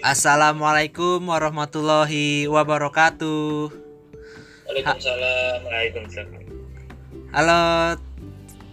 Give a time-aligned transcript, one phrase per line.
[0.00, 3.68] Assalamualaikum warahmatullahi wabarakatuh.
[4.64, 5.56] Waalaikumsalam.
[5.60, 6.40] Waalaikumsalam.
[7.36, 7.60] Halo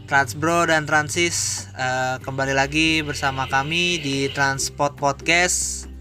[0.08, 5.92] Transbro dan Transis, uh, kembali lagi bersama kami di Transport Podcast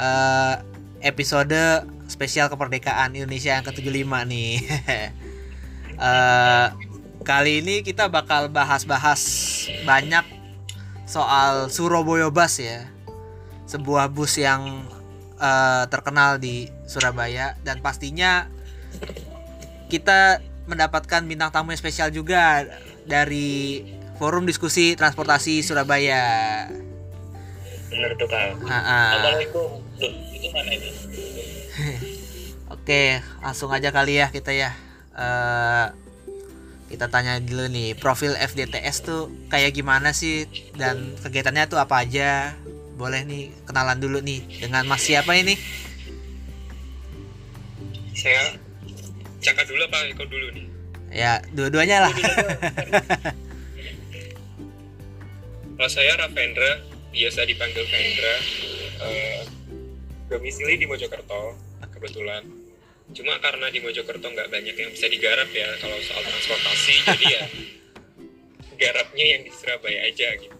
[0.00, 0.64] uh,
[1.04, 4.64] episode spesial kemerdekaan Indonesia yang ke-75 nih.
[6.00, 6.72] uh,
[7.28, 9.20] kali ini kita bakal bahas-bahas
[9.84, 10.24] banyak
[11.04, 12.88] soal Surabaya Bus ya
[13.68, 14.82] sebuah bus yang
[15.36, 18.48] uh, terkenal di Surabaya dan pastinya
[19.92, 22.64] kita mendapatkan bintang tamu yang spesial juga
[23.04, 23.84] dari
[24.16, 26.64] forum diskusi transportasi Surabaya.
[27.88, 28.56] Bener tuh kak.
[28.68, 29.80] Assalamualaikum.
[30.00, 30.90] itu mana itu?
[32.74, 34.76] Oke, langsung aja kali ya kita ya.
[35.16, 35.88] Uh,
[36.88, 42.56] kita tanya dulu nih profil FDTS tuh kayak gimana sih dan kegiatannya tuh apa aja
[42.98, 45.54] boleh nih kenalan dulu nih dengan Mas siapa ini?
[48.18, 48.58] Saya
[49.38, 50.66] Caka dulu apa Eko dulu nih?
[51.14, 52.14] Ya, dua-duanya lah.
[55.78, 56.82] Kalau saya Ravendra,
[57.14, 58.34] biasa dipanggil Vendra.
[58.98, 59.42] Uh,
[60.26, 61.54] domisili di Mojokerto,
[61.94, 62.42] kebetulan.
[63.14, 67.44] Cuma karena di Mojokerto nggak banyak yang bisa digarap ya kalau soal transportasi, jadi ya
[68.82, 70.57] garapnya yang di Surabaya aja gitu.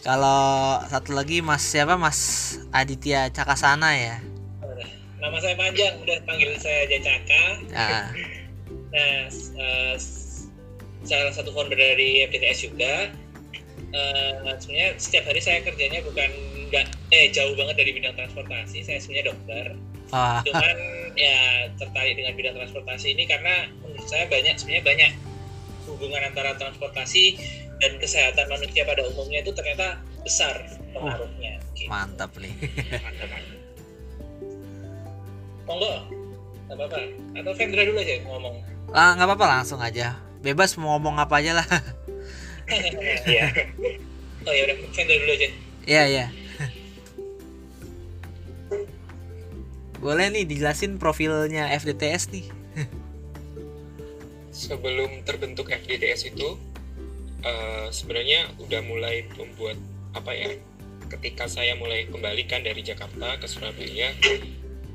[0.00, 4.16] Kalau satu lagi Mas siapa Mas Aditya Cakasana ya?
[5.20, 7.44] Nama saya panjang, udah panggil saya aja Caka.
[7.70, 8.06] Nah,
[8.90, 9.94] nah uh,
[11.06, 13.12] salah satu founder dari FDTS juga.
[13.90, 16.26] Uh, sebenarnya setiap hari saya kerjanya bukan
[16.70, 18.82] nggak eh jauh banget dari bidang transportasi.
[18.82, 19.66] Saya sebenarnya dokter.
[20.10, 20.76] oh, Cuman
[21.14, 25.12] ya tertarik dengan bidang transportasi ini karena menurut saya banyak sebenarnya banyak
[25.86, 27.38] hubungan antara transportasi
[27.80, 30.54] dan kesehatan manusia pada umumnya itu ternyata besar
[30.92, 31.56] pengaruhnya.
[31.72, 31.88] Gitu.
[31.88, 32.52] mantap nih.
[35.64, 35.92] Monggo,
[36.68, 36.98] nggak apa-apa.
[37.40, 38.54] Atau Vendra dulu aja ngomong.
[38.92, 40.20] Ah, nggak apa-apa langsung aja.
[40.44, 41.68] Bebas mau ngomong apa aja lah.
[43.26, 43.50] Iya.
[44.46, 45.48] oh ya udah, Vendra dulu aja.
[45.90, 46.26] Iya, iya.
[50.00, 52.46] Boleh nih dijelasin profilnya FDTS nih.
[54.54, 56.56] Sebelum terbentuk FDTS itu,
[57.44, 59.76] uh, sebenarnya udah mulai membuat
[60.16, 60.50] apa ya?
[61.10, 64.14] Ketika saya mulai kembalikan dari Jakarta ke Surabaya,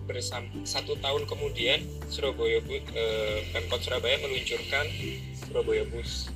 [0.05, 4.85] bersama satu tahun kemudian Surabaya uh, Pemkot Surabaya meluncurkan
[5.45, 6.29] Surabaya Bus.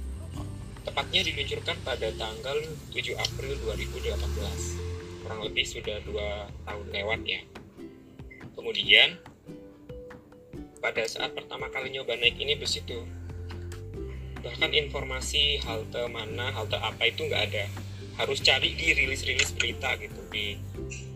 [0.83, 2.57] Tepatnya diluncurkan pada tanggal
[2.91, 5.21] 7 April 2018.
[5.21, 7.41] Kurang lebih sudah dua tahun lewat ya.
[8.57, 9.21] Kemudian
[10.81, 13.05] pada saat pertama kali nyoba naik ini bus itu
[14.39, 17.65] bahkan informasi halte mana halte apa itu nggak ada.
[18.19, 20.59] Harus cari di rilis-rilis berita gitu di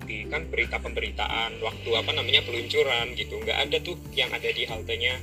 [0.04, 3.40] di kan berita pemberitaan waktu apa namanya peluncuran gitu.
[3.40, 5.16] Nggak ada tuh yang ada di haltenya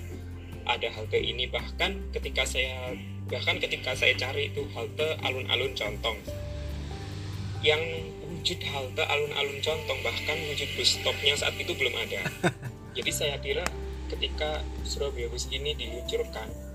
[0.64, 1.48] ada halte ini.
[1.48, 2.96] Bahkan ketika saya
[3.30, 6.18] bahkan ketika saya cari itu halte alun-alun contong.
[7.60, 7.82] Yang
[8.24, 12.24] wujud halte alun-alun contong bahkan wujud bus stopnya saat itu belum ada.
[12.96, 13.62] Jadi saya kira
[14.10, 16.69] ketika Surabaya Bus ini diluncurkan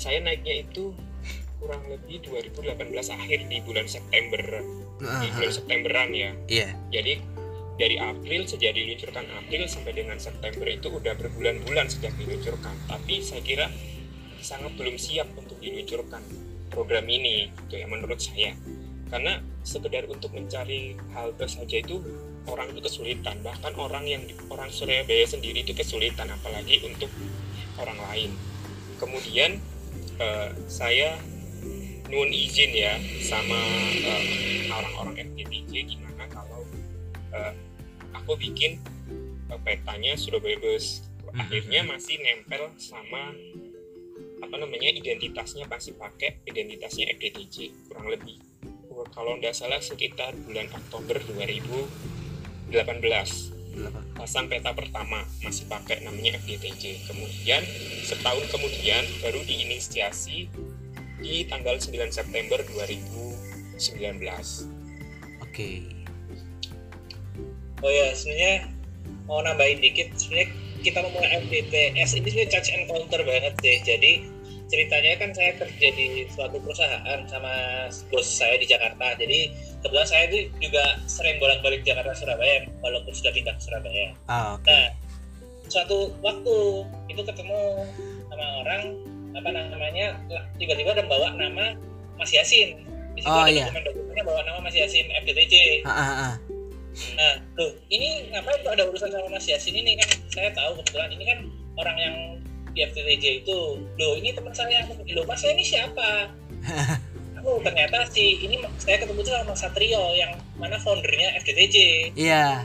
[0.00, 0.96] saya naiknya itu
[1.60, 2.72] kurang lebih 2018
[3.12, 4.64] akhir di bulan September.
[4.96, 6.32] Di bulan Septemberan ya.
[6.48, 6.68] Iya.
[6.88, 7.20] jadi
[7.76, 12.76] dari April sejak diluncurkan April sampai dengan September itu udah berbulan-bulan sejak diluncurkan.
[12.88, 13.68] Tapi saya kira
[14.40, 16.24] sangat belum siap untuk diluncurkan
[16.72, 18.56] program ini gitu ya menurut saya.
[19.08, 22.00] Karena sekedar untuk mencari halte saja itu
[22.48, 23.40] orang itu kesulitan.
[23.40, 24.22] Bahkan orang yang
[24.52, 27.08] orang Surabaya sendiri itu kesulitan apalagi untuk
[27.80, 28.30] orang lain.
[29.00, 29.60] Kemudian
[30.20, 31.16] uh, saya
[32.12, 32.94] nuun izin ya
[33.24, 33.58] sama
[34.04, 34.24] uh,
[34.70, 36.62] orang-orang FGTJ gimana kalau
[37.34, 37.52] uh,
[38.14, 38.78] aku bikin
[39.48, 41.08] uh, petanya Surabaya Bus.
[41.30, 43.30] Akhirnya masih nempel sama
[44.40, 48.42] apa namanya identitasnya masih pakai identitasnya FDTJ kurang lebih.
[49.14, 53.59] Kalau nggak salah sekitar bulan Oktober 2018
[54.18, 57.62] pasang peta pertama masih pakai namanya FDTJ kemudian
[58.04, 60.50] setahun kemudian baru diinisiasi
[61.20, 64.80] di tanggal 9 September 2019
[65.50, 65.82] Oke.
[67.82, 68.70] Oh ya, sebenarnya
[69.26, 73.78] mau nambahin dikit, sebenarnya kita memulai FDTS ini sebenarnya charge and counter banget deh.
[73.82, 74.12] Jadi
[74.70, 77.52] ceritanya kan saya kerja di suatu perusahaan sama
[78.08, 79.18] bos saya di Jakarta.
[79.18, 79.50] Jadi
[79.82, 84.14] kebetulan saya itu juga sering bolak-balik Jakarta Surabaya walaupun sudah pindah ke Surabaya.
[84.30, 84.70] Ah, oke.
[84.70, 84.86] Nah,
[85.66, 86.56] suatu waktu
[87.10, 87.60] itu ketemu
[88.30, 88.82] sama orang
[89.30, 90.18] apa namanya
[90.58, 91.74] tiba-tiba ada bawa nama
[92.14, 92.86] Mas Yasin.
[93.18, 93.66] Di situ Oh, ada iya.
[93.66, 95.82] dokumen-dokumennya bawa nama Mas Yasin FDTJ.
[95.82, 96.34] Ah, ah, ah.
[97.18, 101.10] Nah, tuh ini ngapain kok ada urusan sama Mas Yasin ini kan saya tahu kebetulan
[101.10, 101.38] ini kan
[101.78, 102.14] orang yang
[102.74, 106.30] di FTTJ itu loh ini teman saya loh Mas ini siapa
[107.46, 111.76] oh ternyata si ini saya ketemu tuh sama Satrio yang mana foundernya FTTJ
[112.14, 112.62] Iya.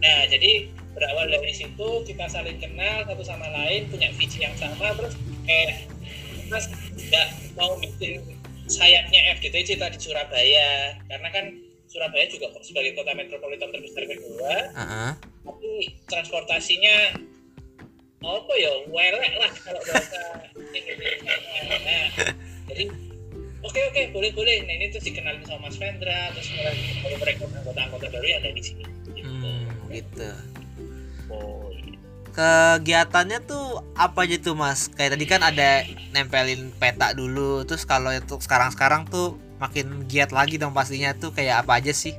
[0.00, 0.66] nah jadi
[0.96, 5.14] berawal dari situ kita saling kenal satu sama lain punya visi yang sama terus
[5.46, 5.86] kayak
[6.50, 6.66] Mas
[6.98, 8.18] nggak mau bikin
[8.66, 11.46] sayapnya FDTJ tadi Surabaya karena kan
[11.90, 15.10] Surabaya juga sebagai kota metropolitan terbesar kedua Heeh.
[15.46, 15.70] tapi
[16.06, 16.96] transportasinya
[18.20, 20.20] apa ya welek lah kalau bahasa
[21.88, 22.06] nah
[22.68, 22.84] jadi
[23.64, 27.52] oke oke boleh boleh nah ini terus dikenalin sama Mas Vendra terus mulai mulai merekrut
[27.56, 28.84] anggota-anggota baru yang ada di sini
[29.16, 29.24] gitu.
[29.24, 30.30] Hmm, gitu.
[31.32, 31.96] oh iya.
[32.30, 34.86] Kegiatannya tuh apa aja tuh mas?
[34.86, 35.82] Kayak tadi kan ada
[36.14, 41.66] nempelin peta dulu, terus kalau untuk sekarang-sekarang tuh makin giat lagi dong pastinya tuh kayak
[41.66, 42.14] apa aja sih?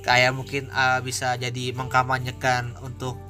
[0.00, 3.20] Kayak mungkin uh, bisa jadi mengkampanyekan untuk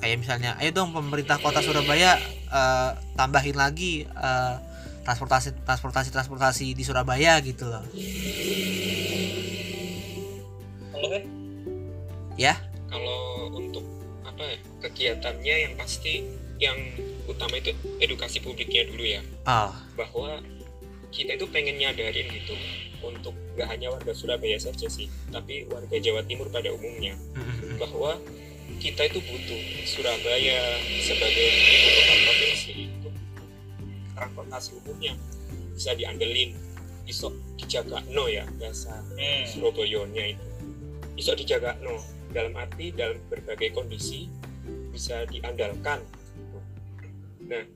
[0.00, 2.16] kayak misalnya, ayo dong pemerintah kota Surabaya
[2.48, 4.56] uh, tambahin lagi uh,
[5.04, 7.84] transportasi transportasi transportasi di Surabaya gitu loh.
[10.92, 11.24] Kalau kan
[12.40, 12.56] Ya?
[12.88, 13.84] kalau untuk
[14.24, 14.56] apa ya
[14.88, 16.24] kegiatannya yang pasti
[16.56, 16.76] yang
[17.28, 19.20] utama itu edukasi publiknya dulu ya.
[19.44, 20.40] Oh, bahwa
[21.12, 22.56] kita itu pengen nyadarin gitu
[23.04, 27.12] untuk gak hanya warga Surabaya saja sih tapi warga Jawa Timur pada umumnya.
[27.76, 28.16] Bahwa
[28.78, 32.72] kita itu butuh Surabaya sebagai ibu kota provinsi.
[32.86, 33.08] Itu
[34.14, 35.14] transportasi umumnya
[35.74, 36.54] bisa diandelin.
[37.08, 39.42] Iso dijaga no ya bahasa hmm.
[39.50, 40.46] Surabayanya itu.
[41.18, 41.98] Iso dijaga no.
[42.30, 44.30] Dalam arti dalam berbagai kondisi
[44.94, 45.98] bisa diandalkan.
[47.50, 47.66] Nah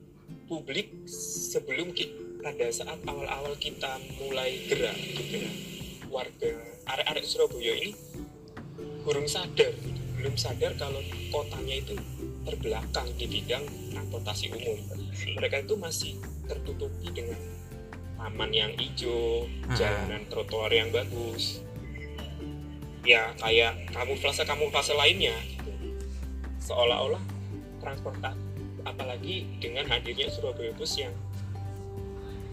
[0.46, 5.56] publik sebelum kita pada saat awal-awal kita mulai gerak gerak
[6.12, 6.52] warga
[6.92, 7.96] arek-arek Surabaya ini
[9.00, 9.72] kurang sadar
[10.24, 12.00] belum sadar kalau kotanya itu
[12.48, 13.60] terbelakang di bidang
[13.92, 14.80] transportasi umum
[15.36, 16.16] mereka itu masih
[16.48, 17.36] tertutupi dengan
[18.16, 19.76] taman yang hijau Hmm.
[19.76, 21.60] jalanan trotoar yang bagus
[23.04, 25.92] ya kayak kamuflase kamuflase lainnya gitu.
[26.72, 27.20] seolah-olah
[27.84, 28.40] transportasi
[28.88, 31.12] apalagi dengan hadirnya Surabaya Bus yang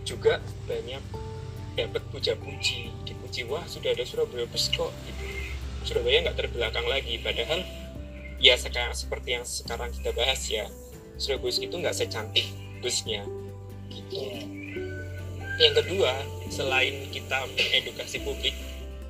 [0.03, 0.99] juga banyak
[1.79, 5.23] dapat puja-puji dipuji wah sudah ada Surabaya Bus kok gitu.
[5.81, 7.17] Surabaya nggak terbelakang lagi.
[7.21, 7.65] Padahal
[8.41, 10.65] ya sekarang seperti yang sekarang kita bahas ya
[11.17, 12.45] Surabaya itu nggak secantik
[12.81, 13.25] busnya.
[13.89, 14.17] Gitu.
[15.61, 16.13] Yang kedua
[16.49, 18.55] selain kita mengedukasi publik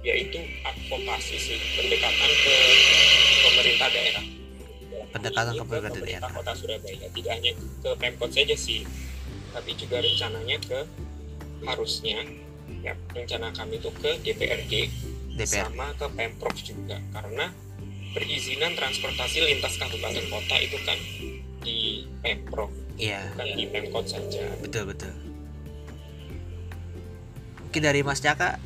[0.01, 2.55] yaitu advokasi sih pendekatan ke
[3.45, 4.25] pemerintah daerah.
[5.13, 6.29] Pendekatan ke pemerintah daerah.
[6.33, 7.07] kota Surabaya.
[7.13, 8.83] Tidak hanya ke pemkot saja sih
[9.51, 10.79] tapi juga rencananya ke
[11.67, 12.23] harusnya.
[12.81, 14.89] Ya rencana kami itu ke DPRD
[15.43, 15.67] DPR.
[15.69, 17.45] sama ke pemprov juga karena
[18.11, 20.99] perizinan transportasi lintas kabupaten kota itu kan
[21.61, 22.69] di pemprov
[23.01, 25.13] Iya, bukan di pemkot saja betul betul.
[27.65, 28.59] Mungkin dari Mas Caka,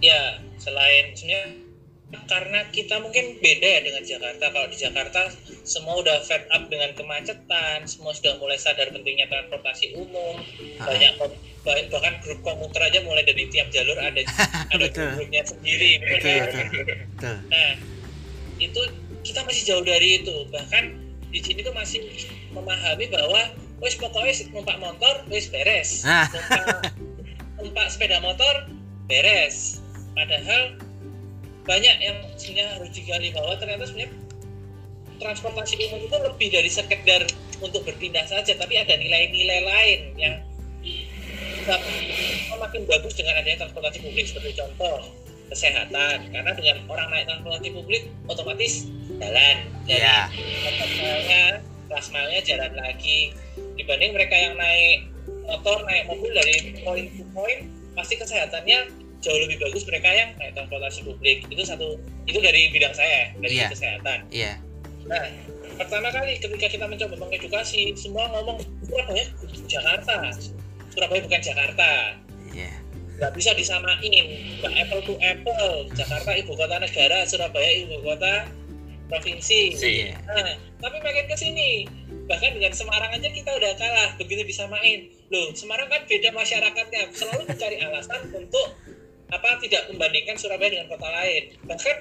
[0.00, 1.65] ya selain sebenarnya
[2.06, 5.26] karena kita mungkin beda ya dengan Jakarta kalau di Jakarta
[5.66, 10.38] semua udah fed up dengan kemacetan semua sudah mulai sadar pentingnya transportasi umum
[10.78, 10.86] Ah.
[10.86, 11.18] banyak
[11.66, 14.22] bahkan grup komuter aja mulai dari tiap jalur ada
[14.74, 16.84] ada grupnya sendiri Betul, betul.
[16.86, 17.36] betul.
[17.50, 17.72] Nah,
[18.62, 18.82] itu
[19.26, 20.46] kita masih jauh dari itu.
[20.54, 20.84] Bahkan
[21.34, 22.06] di sini tuh masih
[22.54, 23.50] memahami bahwa
[23.82, 26.06] wes pokoknya numpak motor wes beres.
[26.06, 26.30] Nah.
[26.30, 26.64] Numpak,
[27.58, 28.70] numpak sepeda motor
[29.10, 29.82] beres.
[30.14, 30.78] Padahal
[31.66, 34.14] banyak yang sebenarnya harus digali bahwa ternyata sebenarnya
[35.18, 37.22] transportasi umum itu lebih dari sekedar
[37.60, 40.34] untuk berpindah saja, tapi ada nilai-nilai lain yang
[42.56, 44.26] makin bagus dengan adanya transportasi publik.
[44.30, 45.10] Seperti contoh
[45.50, 46.30] kesehatan.
[46.30, 48.86] Karena dengan orang naik transportasi publik otomatis
[49.18, 49.56] jalan.
[49.86, 50.18] Jadi Iya.
[50.78, 51.42] plasmalnya
[51.86, 53.34] plasmalnya jalan lagi.
[53.78, 55.06] Dibanding mereka yang naik
[55.46, 57.58] motor naik mobil dari poin ke poin
[57.94, 61.98] pasti kesehatannya jauh lebih bagus mereka yang naik transportasi publik itu satu
[62.30, 63.68] itu dari bidang saya dari Iya.
[63.74, 64.52] kesehatan Iya.
[65.06, 65.22] Nah,
[65.78, 69.22] pertama kali ketika kita mencoba mengedukasi, semua ngomong Surabaya
[69.70, 70.34] Jakarta.
[70.90, 71.90] Surabaya bukan Jakarta.
[72.50, 72.74] Iya.
[73.14, 74.24] Nggak bisa disamain.
[74.58, 75.86] Nggak apple to apple.
[75.94, 78.50] Jakarta ibu kota negara, Surabaya ibu kota
[79.06, 79.78] provinsi.
[79.78, 80.18] Iya.
[80.26, 81.86] Nah, tapi makin ke sini,
[82.26, 85.06] bahkan dengan Semarang aja kita udah kalah begitu disamain.
[85.30, 88.74] Loh, Semarang kan beda masyarakatnya, selalu mencari alasan untuk
[89.30, 91.50] apa tidak membandingkan Surabaya dengan kota lain.
[91.66, 91.96] Bahkan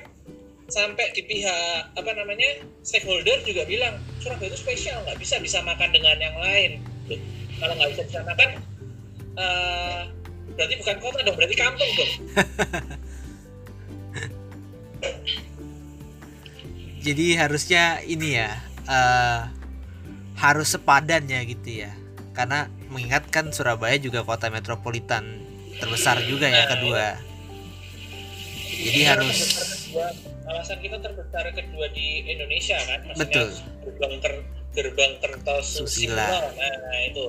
[0.65, 6.17] sampai di pihak apa namanya stakeholder juga bilang Surabaya itu spesial nggak bisa disamakan dengan
[6.21, 6.81] yang lain.
[7.09, 7.21] Loh,
[7.61, 8.49] kalau nggak bisa disamakan,
[9.37, 10.01] eh,
[10.53, 12.11] berarti bukan kota dong, berarti kampung dong.
[17.05, 18.49] Jadi harusnya ini ya
[18.89, 19.41] eh
[20.35, 21.93] harus sepadan ya gitu ya.
[22.35, 25.45] Karena mengingatkan Surabaya juga kota metropolitan
[25.77, 27.05] terbesar juga ya kedua.
[28.65, 30.13] Jadi Kita harus terbesar
[30.45, 33.47] kawasan kita terbesar kedua di Indonesia kan maksudnya Betul.
[33.81, 34.33] gerbang ker,
[34.73, 36.27] gerbang Kertosusilo Susila.
[36.53, 37.25] nah itu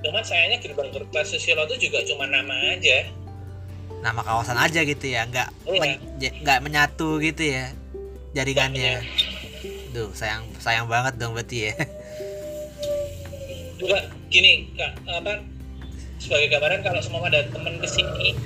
[0.00, 3.06] cuman sayangnya gerbang Kertosusilo itu juga cuma nama aja
[4.00, 5.80] nama kawasan aja gitu ya, nggak Iya.
[5.80, 6.00] men-
[6.40, 7.68] nggak menyatu gitu ya
[8.32, 9.04] jaringannya.
[9.92, 11.72] Duh, sayang sayang banget dong berarti ya.
[13.76, 15.40] juga gini kak apa
[16.20, 18.36] sebagai gambaran kalau semua ada temen ke sini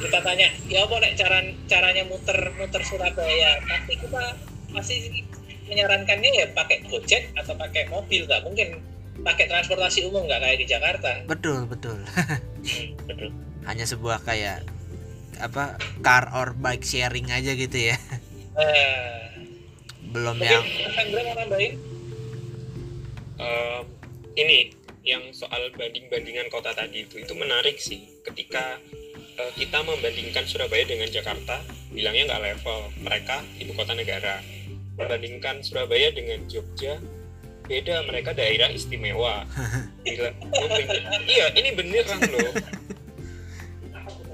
[0.00, 3.60] kita tanya ya apa nek cara caranya muter muter Surabaya?
[3.68, 4.22] Pasti kita
[4.72, 4.96] pasti
[5.68, 8.80] menyarankannya ya pakai gojek atau pakai mobil nggak mungkin
[9.20, 11.10] pakai transportasi umum nggak kayak di Jakarta.
[11.28, 12.00] Betul, betul.
[12.00, 13.30] Hmm, betul.
[13.68, 14.64] Hanya sebuah kayak
[15.36, 17.96] apa car or bike sharing aja gitu ya.
[18.56, 19.36] nah,
[20.10, 21.72] Belum mungkin yang mau nambahin?
[24.30, 28.20] Ini yang soal banding-bandingan kota tadi itu itu menarik sih.
[28.20, 28.76] Ketika
[29.40, 32.78] eh, kita membandingkan Surabaya dengan Jakarta bilangnya nggak level.
[33.00, 34.44] Mereka ibu kota negara.
[35.00, 37.00] Membandingkan Surabaya dengan Jogja
[37.64, 38.04] beda.
[38.04, 39.48] Mereka daerah istimewa.
[40.04, 40.30] Bila,
[41.24, 42.52] iya ini beneran loh.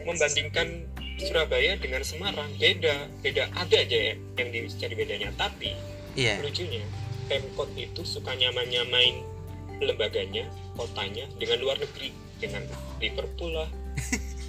[0.02, 0.86] Membandingkan
[1.22, 3.06] Surabaya dengan Semarang beda.
[3.22, 5.30] Beda ada aja ya yang dicari bedanya.
[5.38, 5.70] Tapi
[6.18, 6.42] iya.
[6.42, 6.82] lucunya
[7.26, 9.35] Pemkot itu suka nyaman-nyamain
[9.80, 10.44] lembaganya,
[10.76, 12.64] kotanya dengan luar negeri, dengan
[13.00, 13.68] Liverpool lah,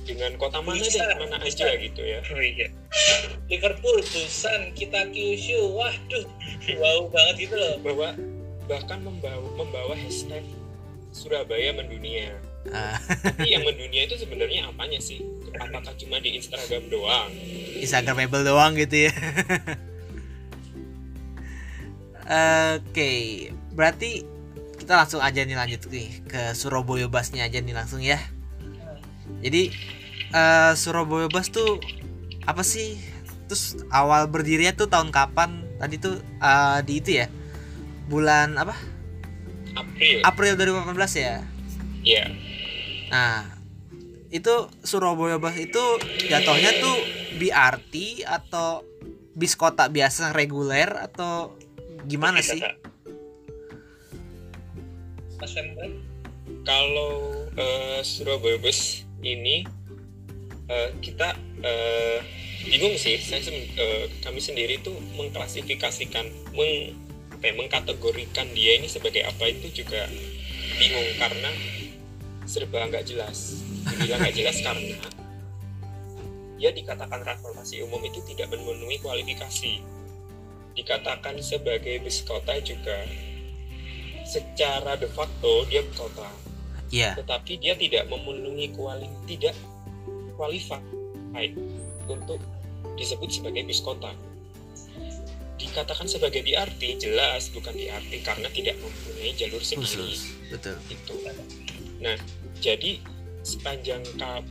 [0.09, 1.67] dengan kota mana deh, Bisa, mana bisa.
[1.67, 2.19] aja gitu ya.
[2.31, 2.67] oh iya
[3.51, 6.23] Liverpool Busan kita Kyushu waduh
[6.79, 8.15] wow banget gitu loh Bahwa
[8.71, 10.43] bahkan membawa membawa hashtag
[11.11, 12.29] Surabaya mendunia.
[12.69, 15.17] Ah, Tapi yang mendunia itu sebenarnya apanya sih?
[15.57, 17.31] Apakah cuma di Instagram doang?
[17.79, 19.13] Instagramable doang gitu ya.
[22.77, 24.21] Oke, berarti
[24.87, 28.23] kita langsung aja nih lanjut nih ke Surabaya Busnya aja nih langsung ya.
[29.43, 29.75] Jadi
[30.31, 31.83] eh, Surabaya Bus tuh
[32.47, 32.95] apa sih?
[33.51, 35.67] Terus awal berdirinya tuh tahun kapan?
[35.75, 37.27] Tadi tuh eh, di itu ya.
[38.07, 38.79] Bulan apa?
[39.75, 40.23] April.
[40.23, 41.43] April 2018 ya.
[42.07, 42.31] Ya,
[43.11, 43.43] Nah,
[44.31, 45.83] itu Surabaya Bus itu
[46.31, 46.95] jatuhnya tuh
[47.35, 48.87] BRT atau
[49.35, 51.59] bis kota biasa reguler atau
[52.07, 52.63] gimana sih?
[55.37, 55.87] Mas Hendra
[56.63, 59.63] kalau eh, Surabaya Bus ini
[60.67, 62.19] eh, kita eh,
[62.67, 63.19] bingung sih.
[63.21, 66.95] Saya eh, kami sendiri tuh mengklasifikasikan meng
[67.37, 70.09] apa ya, mengkategorikan dia ini sebagai apa itu juga
[70.81, 71.51] bingung karena
[72.49, 73.61] serba nggak jelas.
[73.87, 74.97] Dibilang nggak jelas karena
[76.57, 79.79] dia dikatakan transportasi umum itu tidak memenuhi kualifikasi.
[80.73, 83.05] Dikatakan sebagai bus kota juga
[84.37, 86.29] secara de facto dia kota
[86.87, 89.51] Iya, tetapi dia tidak memenuhi kuali tidak
[90.39, 90.85] qualified
[92.07, 92.39] untuk
[92.95, 94.15] disebut sebagai bis kota.
[95.57, 100.31] Dikatakan sebagai BRT jelas bukan BRT karena tidak mempunyai jalur sendiri khusus.
[100.47, 100.79] Betul.
[100.87, 101.13] itu.
[101.99, 102.15] Nah,
[102.63, 103.03] jadi
[103.43, 104.47] sepanjang ka-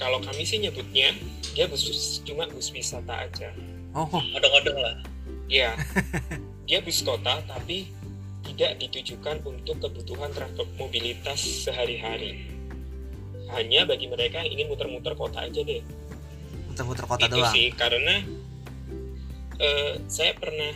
[0.00, 1.12] kalau kami sih nyebutnya
[1.52, 1.84] dia bus
[2.24, 3.52] cuma bus wisata aja.
[3.92, 4.96] Oh, odong-odong lah
[5.50, 5.74] Ya,
[6.70, 7.90] dia bus kota tapi
[8.44, 12.48] tidak ditujukan untuk kebutuhan transport mobilitas sehari-hari.
[13.50, 15.82] Hanya bagi mereka yang ingin muter-muter kota aja deh.
[16.70, 17.52] muter-muter kota Itu doang.
[17.52, 18.16] sih karena
[19.58, 20.70] eh, saya pernah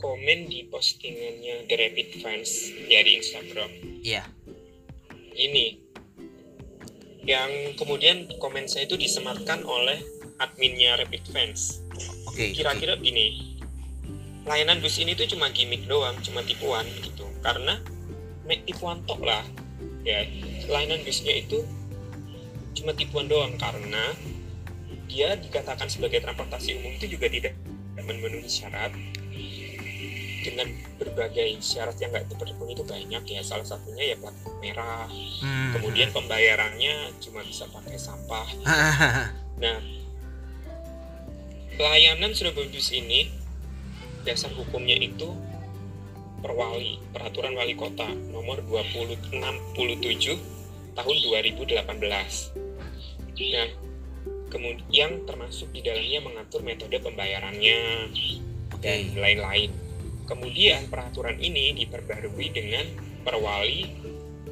[0.00, 2.50] komen di postingannya The Rapid Fans
[2.88, 3.70] ya di Instagram.
[4.00, 4.22] Iya.
[5.36, 5.66] Ini
[7.26, 10.00] yang kemudian komen saya itu disematkan oleh
[10.40, 11.84] adminnya Rapid Fans.
[12.30, 12.54] Oke.
[12.54, 13.49] kira-kira gini
[14.48, 17.26] layanan bus ini tuh cuma gimmick doang cuma tipuan gitu.
[17.44, 17.76] Karena
[18.48, 19.44] mek tipuan tok lah.
[20.04, 20.24] Ya
[20.68, 21.64] layanan busnya itu
[22.72, 24.14] cuma tipuan doang karena
[25.10, 27.54] dia dikatakan sebagai transportasi umum itu juga tidak
[28.00, 28.94] memenuhi syarat.
[30.40, 33.40] Dengan berbagai syarat yang nggak terpenuhi itu banyak ya.
[33.44, 34.32] Salah satunya ya plat
[34.64, 35.04] merah.
[35.40, 35.72] Hmm.
[35.76, 38.48] kemudian pembayarannya cuma bisa pakai sampah.
[39.60, 39.76] Nah,
[41.76, 43.28] pelayanan Surabaya Bus ini
[44.24, 45.32] dasar hukumnya itu
[46.40, 52.70] perwali peraturan wali kota nomor 2067 tahun 2018.
[53.40, 53.68] Nah,
[54.52, 57.78] kemudian termasuk di dalamnya mengatur metode pembayarannya
[58.80, 59.72] dan lain-lain.
[60.28, 62.86] Kemudian peraturan ini diperbarui dengan
[63.24, 63.88] perwali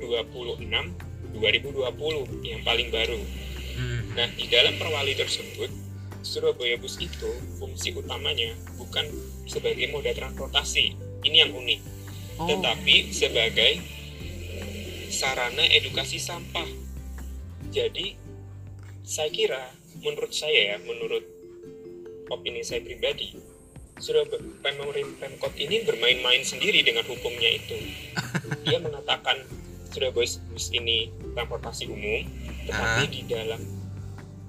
[0.00, 0.64] 26
[1.36, 3.20] 2020 yang paling baru.
[3.78, 4.02] Hmm.
[4.16, 5.70] Nah, di dalam perwali tersebut
[6.22, 9.06] Surabaya Bus itu fungsi utamanya bukan
[9.46, 10.94] sebagai moda transportasi.
[11.24, 11.80] Ini yang unik.
[12.38, 13.82] Oh, Tetapi sebagai
[15.10, 16.68] sarana edukasi sampah.
[17.74, 18.14] Jadi
[19.02, 19.62] saya kira
[20.04, 21.24] menurut saya ya, menurut
[22.30, 23.34] opini saya pribadi,
[23.98, 24.38] Surabaya
[25.18, 27.78] Pemkot ini bermain-main sendiri dengan hukumnya itu.
[28.68, 29.42] Dia mengatakan
[29.90, 32.22] Surabaya Bus ini transportasi umum,
[32.68, 33.10] tetapi Ah.
[33.10, 33.77] di dalam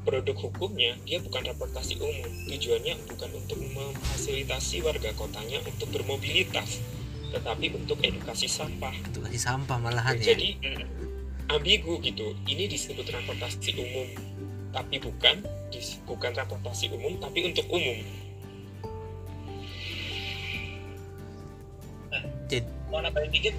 [0.10, 2.30] produk hukumnya dia bukan transportasi umum.
[2.50, 6.82] Tujuannya bukan untuk memfasilitasi warga kotanya untuk bermobilitas,
[7.30, 8.90] tetapi untuk edukasi sampah.
[8.98, 10.34] itu kasih sampah malahan ya.
[10.34, 10.58] Jadi
[11.54, 12.34] ambigu gitu.
[12.50, 14.08] Ini disebut transportasi umum,
[14.74, 15.46] tapi bukan
[16.10, 18.02] bukan transportasi umum, tapi untuk umum.
[22.90, 23.54] mau nambahin dikit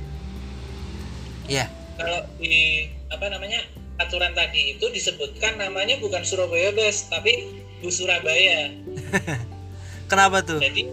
[1.47, 1.71] Iya.
[1.95, 3.63] kalau di apa namanya
[4.01, 8.73] aturan tadi itu disebutkan namanya bukan Surabaya Bus tapi Bus Surabaya
[10.11, 10.59] Kenapa tuh?
[10.59, 10.89] jadi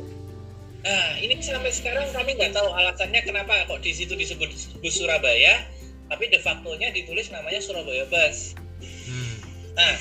[0.83, 4.47] nah ini sampai sekarang kami nggak tahu alasannya kenapa kok di situ disebut
[4.79, 5.65] Bus Surabaya
[6.07, 8.53] tapi de facto-nya ditulis namanya Surabaya Bus
[9.07, 9.39] Hmm.
[9.73, 9.95] nah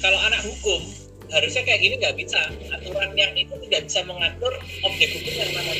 [0.00, 0.80] kalau anak hukum
[1.28, 2.38] harusnya kayak gini nggak bisa
[2.70, 4.50] aturan yang itu tidak bisa mengatur
[4.82, 5.72] objek hukum yang mana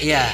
[0.00, 0.24] Iya.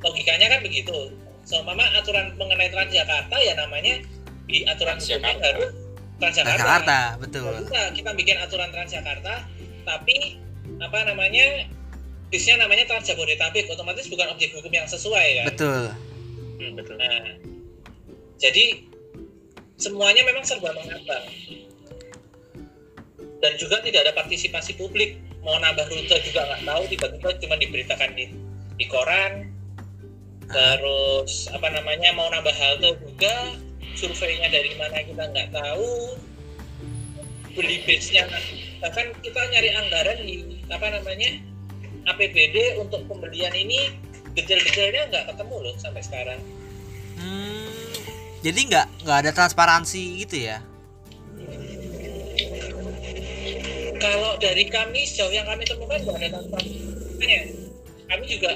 [0.00, 1.12] logikanya kan begitu.
[1.44, 4.00] So, mama aturan mengenai Transjakarta ya namanya
[4.48, 5.44] di aturan hukumnya Transjakarta.
[5.44, 5.70] harus
[6.16, 6.60] Transjakarta.
[6.60, 7.42] Jakarta, betul.
[7.44, 9.34] Nggak bisa kita bikin aturan Transjakarta,
[9.84, 10.40] tapi
[10.80, 11.68] apa namanya
[12.32, 15.46] bisnya namanya Trans Jabodetabek, otomatis bukan objek hukum yang sesuai kan.
[15.54, 15.82] Betul.
[16.74, 16.96] betul.
[16.98, 17.38] Nah,
[18.42, 18.82] jadi
[19.78, 21.24] semuanya memang serba mengambang.
[23.38, 25.20] Dan juga tidak ada partisipasi publik.
[25.44, 28.32] Mau nambah rute juga nggak tahu, tiba-tiba cuma diberitakan di,
[28.80, 29.53] di koran.
[30.48, 33.56] Terus apa namanya mau nambah halte juga,
[33.96, 36.18] surveinya dari mana kita nggak tahu.
[37.54, 38.26] Beli base-nya,
[38.82, 41.30] bahkan kita nyari anggaran di apa namanya
[42.10, 43.94] APBD untuk pembelian ini
[44.34, 46.40] detail-detailnya nggak ketemu loh sampai sekarang.
[47.14, 47.70] Hmm.
[48.42, 50.58] Jadi nggak nggak ada transparansi gitu ya?
[54.04, 57.40] kalau dari kami sejauh yang kami temukan nggak ada transparansinya
[58.04, 58.52] kami juga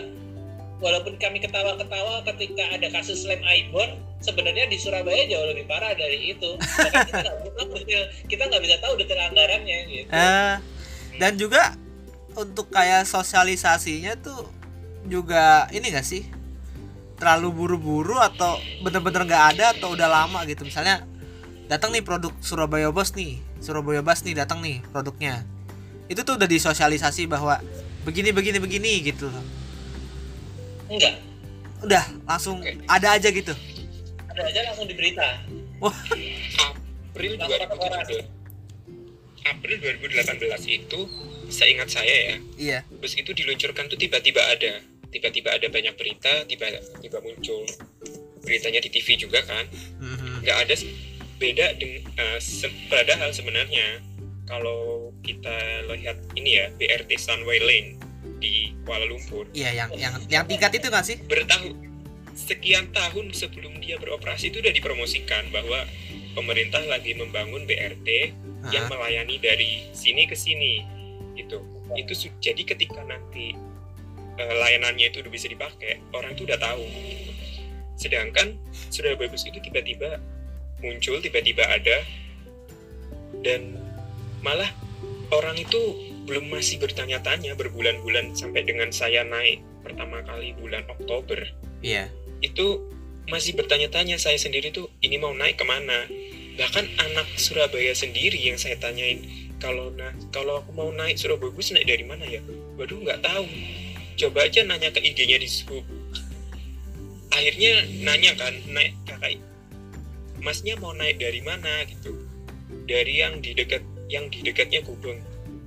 [0.78, 6.34] walaupun kami ketawa-ketawa ketika ada kasus lem Aibon sebenarnya di Surabaya jauh lebih parah dari
[6.34, 6.50] itu.
[8.26, 10.10] Kita nggak bisa tahu detail anggarannya gitu.
[10.10, 10.54] Eh,
[11.18, 11.74] dan juga
[12.38, 14.46] untuk kayak sosialisasinya tuh
[15.06, 16.22] juga ini gak sih?
[17.18, 20.62] Terlalu buru-buru atau bener-bener nggak ada atau udah lama gitu?
[20.62, 21.02] Misalnya
[21.66, 25.42] datang nih produk Surabaya Bus nih Surabaya Bus nih datang nih produknya.
[26.06, 27.58] Itu tuh udah disosialisasi bahwa
[28.06, 29.28] begini begini begini gitu
[30.88, 31.14] enggak.
[31.84, 32.74] Udah langsung Oke.
[32.90, 33.54] ada aja gitu.
[34.34, 35.26] Ada aja langsung di berita.
[36.58, 41.00] April Langsung dapat 2017 April 2018 itu
[41.48, 42.78] seingat saya ya iya.
[42.98, 44.82] bus itu diluncurkan tuh tiba-tiba ada.
[45.08, 47.64] Tiba-tiba ada banyak berita tiba-tiba muncul
[48.44, 49.64] beritanya di TV juga kan.
[50.02, 50.44] Mhm.
[50.44, 50.92] nggak ada se-
[51.38, 52.02] beda dengan
[52.90, 54.02] padahal sebenarnya
[54.50, 58.07] kalau kita lihat ini ya BRT Sunway Lane
[58.38, 59.50] di Kuala Lumpur.
[59.52, 61.18] Iya yang yang yang tingkat itu kan sih?
[61.22, 61.74] bertahun
[62.38, 65.82] sekian tahun sebelum dia beroperasi itu udah dipromosikan bahwa
[66.38, 68.30] pemerintah lagi membangun BRT
[68.70, 68.90] yang Heeh.
[68.94, 70.86] melayani dari sini ke sini
[71.34, 71.58] gitu.
[71.98, 73.58] Itu su- jadi ketika nanti
[74.38, 76.86] eh, layanannya itu udah bisa dipakai orang itu udah tahu.
[77.98, 78.54] Sedangkan
[78.94, 80.22] sudah bagus itu tiba-tiba
[80.78, 82.06] muncul tiba-tiba ada
[83.42, 83.74] dan
[84.42, 84.70] malah
[85.34, 91.40] orang itu belum masih bertanya-tanya berbulan-bulan sampai dengan saya naik pertama kali bulan Oktober.
[91.80, 92.12] Iya.
[92.44, 92.84] Itu
[93.32, 96.04] masih bertanya-tanya saya sendiri tuh ini mau naik ke mana?
[96.60, 99.24] Bahkan anak Surabaya sendiri yang saya tanyain
[99.58, 102.44] kalau nah kalau aku mau naik Surabaya bus naik dari mana ya?
[102.76, 103.48] Waduh nggak tahu.
[104.20, 105.80] Coba aja nanya ke IG-nya di Sub
[107.28, 109.38] akhirnya nanya kan naik kakak
[110.42, 111.86] masnya mau naik dari mana?
[111.86, 112.14] Gitu.
[112.84, 115.20] Dari yang di dekat yang di dekatnya Gubeng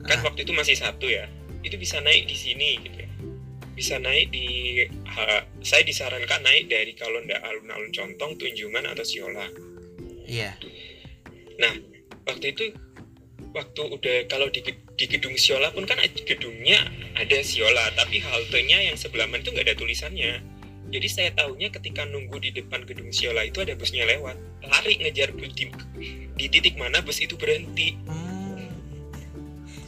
[0.05, 0.31] kan Ah.
[0.31, 1.25] waktu itu masih satu ya
[1.61, 3.09] itu bisa naik di sini gitu ya
[3.71, 4.45] bisa naik di
[5.07, 9.47] ha- saya disarankan naik dari kalau ndak alun-alun Contong, Tunjungan atau Siola.
[10.27, 10.53] iya
[12.21, 12.65] Waktu itu
[13.51, 14.61] waktu udah kalau di,
[14.95, 16.85] di gedung Siola pun kan gedungnya
[17.17, 20.33] ada Siola, tapi haltenya yang sebelah mana itu nggak ada tulisannya.
[20.91, 24.35] Jadi saya tahunya ketika nunggu di depan gedung Siola itu ada busnya lewat,
[24.67, 25.65] lari ngejar bus di,
[26.37, 27.97] di titik mana bus itu berhenti.
[28.05, 28.30] Hmm.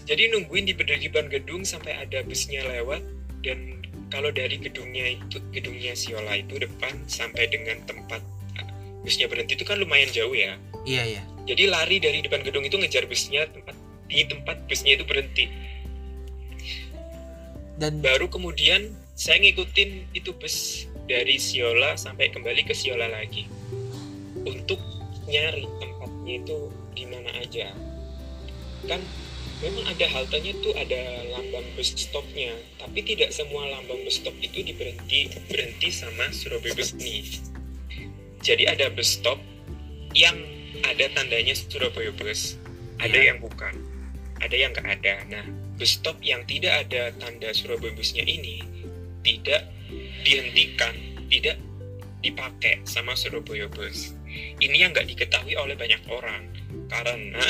[0.03, 2.99] Jadi nungguin di depan gedung sampai ada busnya lewat
[3.43, 3.79] dan
[4.11, 8.21] kalau dari gedungnya itu gedungnya Siola itu depan sampai dengan tempat
[8.59, 8.67] uh,
[9.01, 10.59] busnya berhenti itu kan lumayan jauh ya.
[10.83, 11.23] iya iya.
[11.43, 13.75] Jadi lari dari depan gedung itu ngejar busnya tempat
[14.07, 15.45] di tempat busnya itu berhenti.
[17.79, 23.49] Dan baru kemudian saya ngikutin itu bus dari Siola sampai kembali ke Siola lagi.
[24.43, 24.77] Untuk
[25.25, 26.57] nyari tempatnya itu
[26.93, 27.73] di mana aja.
[28.85, 29.01] Kan
[29.63, 34.59] memang ada haltenya tuh ada lambang bus stopnya tapi tidak semua lambang bus stop itu
[34.59, 37.39] diberhenti berhenti sama Surabaya Bus nih.
[38.43, 39.39] Jadi ada bus stop
[40.11, 40.35] yang
[40.83, 42.59] ada tandanya Surabaya Bus
[42.99, 43.31] ada Ya.
[43.31, 43.73] yang bukan
[44.43, 45.15] ada yang nggak ada.
[45.31, 45.45] Nah
[45.79, 48.59] bus stop yang tidak ada tanda Surabaya Busnya ini
[49.23, 49.71] tidak
[50.27, 50.91] dihentikan
[51.31, 51.55] tidak
[52.19, 54.11] dipakai sama Surabaya Bus.
[54.59, 56.51] Ini yang nggak diketahui oleh banyak orang
[56.91, 57.45] karena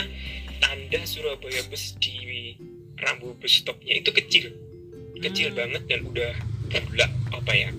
[0.63, 2.55] tanda Surabaya Bus di
[2.95, 4.47] rambu bus stopnya itu kecil
[5.19, 5.59] kecil Hmm.
[5.59, 6.31] banget dan udah
[6.87, 7.69] bulat apa ya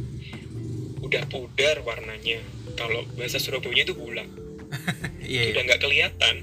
[1.00, 2.44] udah pudar warnanya
[2.76, 4.28] kalau bahasa Surabaya itu bulat
[5.24, 5.52] iya, iya.
[5.56, 6.36] udah nggak kelihatan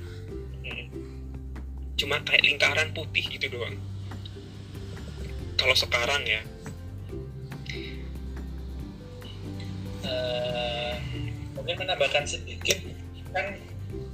[0.62, 0.88] Mm.
[1.94, 3.78] cuma kayak lingkaran putih gitu doang
[5.58, 6.42] kalau sekarang ya
[10.02, 10.94] Eh,
[11.54, 12.82] mungkin menambahkan sedikit
[13.30, 13.54] kan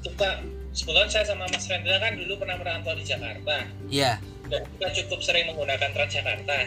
[0.04, 0.44] kita
[0.78, 5.20] sebelumnya saya sama Mas Rendra kan dulu pernah merantau di Jakarta iya dan kita cukup
[5.26, 6.58] sering menggunakan Transjakarta.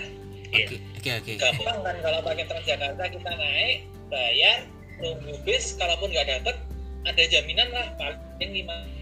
[0.50, 0.66] Iya.
[0.66, 3.78] oke oke oke Gampang kan kalau pakai Transjakarta kita naik,
[4.10, 4.58] bayar,
[5.00, 6.56] nunggu bis, kalaupun nggak dapet
[7.08, 8.20] ada jaminan lah paling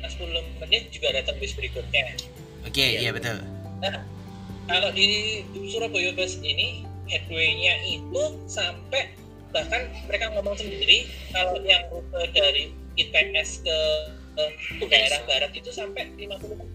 [0.04, 2.14] 5-10 menit juga datang bis berikutnya.
[2.62, 3.42] oke iya betul
[4.68, 5.40] Kalau di
[5.72, 9.16] Surabaya Bus ini headway-nya itu sampai
[9.48, 12.68] bahkan mereka ngomong sendiri kalau yang rute dari
[13.00, 13.78] ITS ke,
[14.72, 16.70] ke daerah barat itu sampai 50 menit.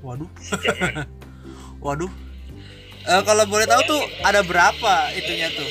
[0.00, 0.30] waduh.
[1.84, 2.10] Waduh.
[3.02, 5.68] Eh, kalau boleh tahu tuh ada berapa itunya tuh?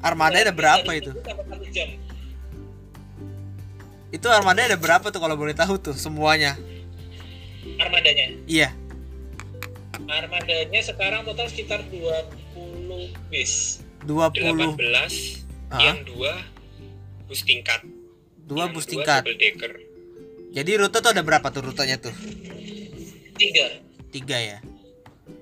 [0.00, 1.14] Armada ada berapa itu?
[4.08, 6.56] Itu armada ada berapa tuh kalau boleh tahu tuh semuanya?
[7.76, 8.32] Armadanya.
[8.44, 8.72] iya.
[10.00, 13.84] Armadanya sekarang total sekitar 20 bis.
[14.04, 15.84] 20 18 Ah.
[15.84, 16.32] yang dua
[17.24, 17.84] bus tingkat.
[18.42, 19.20] Dua Yang bus dua tingkat.
[19.20, 19.72] double decker
[20.50, 22.12] jadi rute tuh ada berapa tuh rutenya tuh
[23.34, 23.66] Tiga.
[24.10, 24.58] tiga ya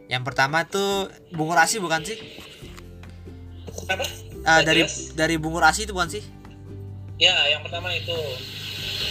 [0.06, 2.18] yang pertama tuh Bungur Asi bukan sih
[3.86, 4.04] Apa?
[4.36, 5.14] Nggak dari jelas.
[5.14, 6.24] dari Bungur Asi itu bukan sih
[7.16, 8.12] Ya, yang pertama itu.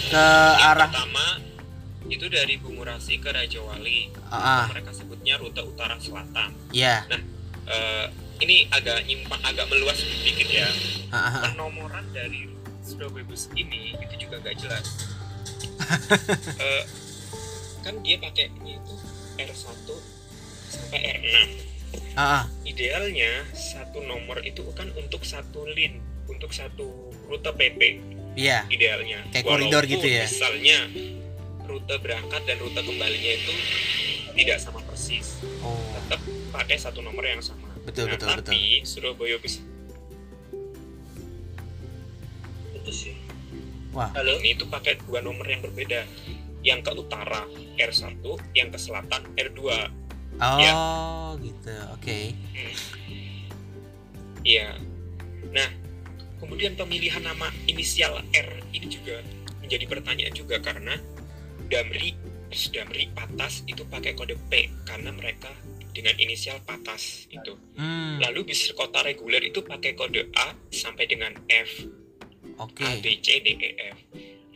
[0.05, 1.41] ke yang arah pertama
[2.05, 7.01] itu dari Bungurasi ke Raja Wali ah, ah, mereka sebutnya rute utara selatan iya
[7.65, 8.05] Eh,
[8.37, 10.69] ini agak nyimpang agak meluas sedikit ya
[11.09, 11.41] ah, ah.
[11.49, 12.45] penomoran dari
[12.79, 14.85] Surabaya Bus ini itu juga nggak jelas
[16.61, 16.83] Eh,
[17.81, 18.95] kan dia pakainya itu
[19.37, 19.87] R1
[20.69, 21.35] sampai R6
[22.15, 22.43] Ah, ah.
[22.63, 25.99] idealnya satu nomor itu kan untuk satu lin
[26.31, 27.81] untuk satu rute PP
[28.35, 28.63] iya.
[28.71, 29.23] Idealnya.
[29.31, 30.23] Kayak koridor Walaupun gitu ya?
[30.27, 30.77] misalnya
[31.65, 33.53] rute berangkat dan rute kembalinya itu
[34.35, 35.39] tidak sama persis.
[35.63, 35.75] Oh.
[35.95, 36.19] Tetap
[36.51, 37.71] pakai satu nomor yang sama.
[37.87, 39.61] Betul, nah, betul, tapi Surabaya Bus
[42.75, 43.15] Itu sih.
[43.95, 44.37] Wah Halo?
[44.39, 46.03] ini itu pakai dua nomor yang berbeda
[46.61, 47.45] yang ke utara
[47.77, 48.19] R1
[48.53, 49.59] yang ke selatan R2
[50.35, 50.73] oh Ya.
[51.39, 52.19] gitu oke
[54.45, 54.77] Iya.
[55.49, 55.69] Nah,
[56.37, 59.17] kemudian pemilihan nama inisial R ini juga
[59.57, 60.93] menjadi pertanyaan juga karena
[61.65, 62.13] Damri,
[62.69, 65.49] Damri Patas itu pakai kode P karena mereka
[65.89, 67.57] dengan inisial Patas itu.
[67.73, 71.89] hmm Lalu bis kota reguler itu pakai kode A sampai dengan F,
[72.59, 73.97] oke A, B, C, D, E, F.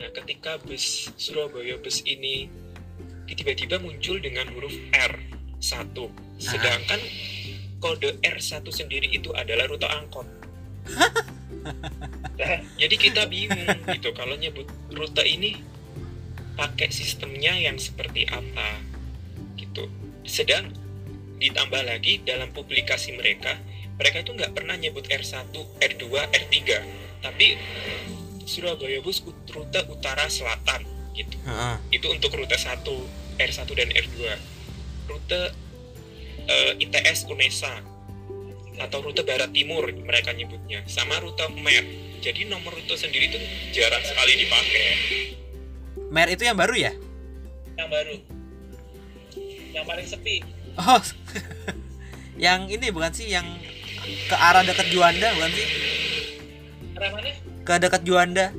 [0.00, 2.48] Nah, ketika bus Surabaya bus ini
[3.28, 5.96] tiba-tiba muncul dengan huruf R1,
[6.40, 7.00] sedangkan
[7.80, 10.26] kode R1 sendiri itu adalah rute angkot.
[12.80, 15.60] Jadi kita bingung gitu kalau nyebut rute ini
[16.56, 18.80] pakai sistemnya yang seperti apa
[19.60, 19.88] gitu.
[20.24, 20.72] Sedang
[21.40, 23.56] ditambah lagi dalam publikasi mereka,
[23.96, 26.56] mereka itu nggak pernah nyebut R1, R2, R3,
[27.20, 27.56] tapi
[28.42, 31.36] Surabaya Bus ut- rute utara selatan gitu.
[31.40, 31.76] Heeh.
[31.92, 32.82] Itu untuk rute 1,
[33.36, 34.18] R1 dan R2.
[35.06, 35.40] Rute
[36.44, 37.74] eh, ITS UNESA
[38.80, 41.84] atau rute barat timur mereka nyebutnya sama rute MER.
[42.20, 43.38] Jadi nomor rute sendiri itu
[43.70, 44.84] jarang sekali dipakai.
[46.10, 46.92] mer itu yang baru ya
[47.76, 48.14] Yang baru.
[49.70, 50.36] Yang paling sepi.
[50.74, 50.98] oh
[52.44, 53.46] yang ini bukan sih yang
[54.26, 55.66] ke arah dekat Juanda bukan sih
[57.00, 57.30] Arah mana?
[57.60, 58.52] ke dekat Juanda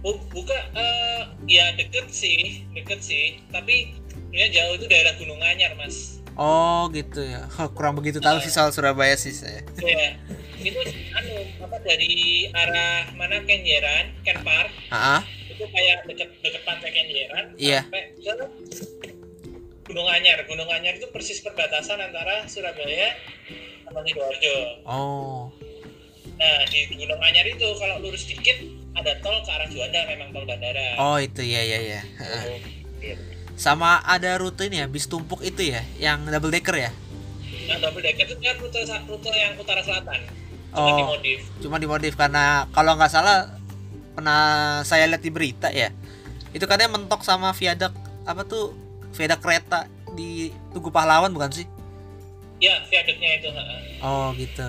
[0.00, 3.38] Bu- buka eh, ya deket sih, deket sih.
[3.48, 6.18] Tapi sebenarnya jauh itu daerah Gunung Anyar, Mas.
[6.32, 10.16] oh gitu ya Oh, kurang begitu tahu sih soal Surabaya sih saya Ya.
[10.58, 10.80] Itu
[11.12, 15.22] anu apa dari arah mana Kenjeran, Ken Park ah ah.
[15.44, 17.84] itu kayak deket deket pantai Kenjeran Iya.
[17.84, 18.32] sampai ke
[19.84, 20.40] Gunung Anyar.
[20.46, 23.12] Gunung Anyar itu persis perbatasan antara Surabaya
[23.84, 24.56] sama Sidoarjo.
[24.82, 25.52] Oh.
[26.38, 28.58] Nah di Gunung Anyar itu kalau lurus dikit
[28.92, 30.98] ada tol ke arah Juanda memang tol bandara.
[31.00, 32.00] Oh itu ya ya ya.
[32.20, 32.58] Oh,
[33.00, 33.16] iya.
[33.56, 36.90] Sama ada rute ini ya, bis tumpuk itu ya, yang double decker ya.
[37.68, 40.18] Nah double decker itu kan rute rute yang utara selatan.
[40.72, 40.96] Cuma Oh.
[40.96, 41.40] dimodif.
[41.60, 43.52] Cuma dimodif karena kalau nggak salah
[44.16, 45.92] pernah saya lihat di berita ya.
[46.56, 47.92] Itu katanya mentok sama viadak
[48.24, 48.72] apa tuh
[49.12, 51.66] viadak kereta di Tugu Pahlawan bukan sih?
[52.60, 53.48] Ya viaduknya itu.
[54.00, 54.68] Oh gitu.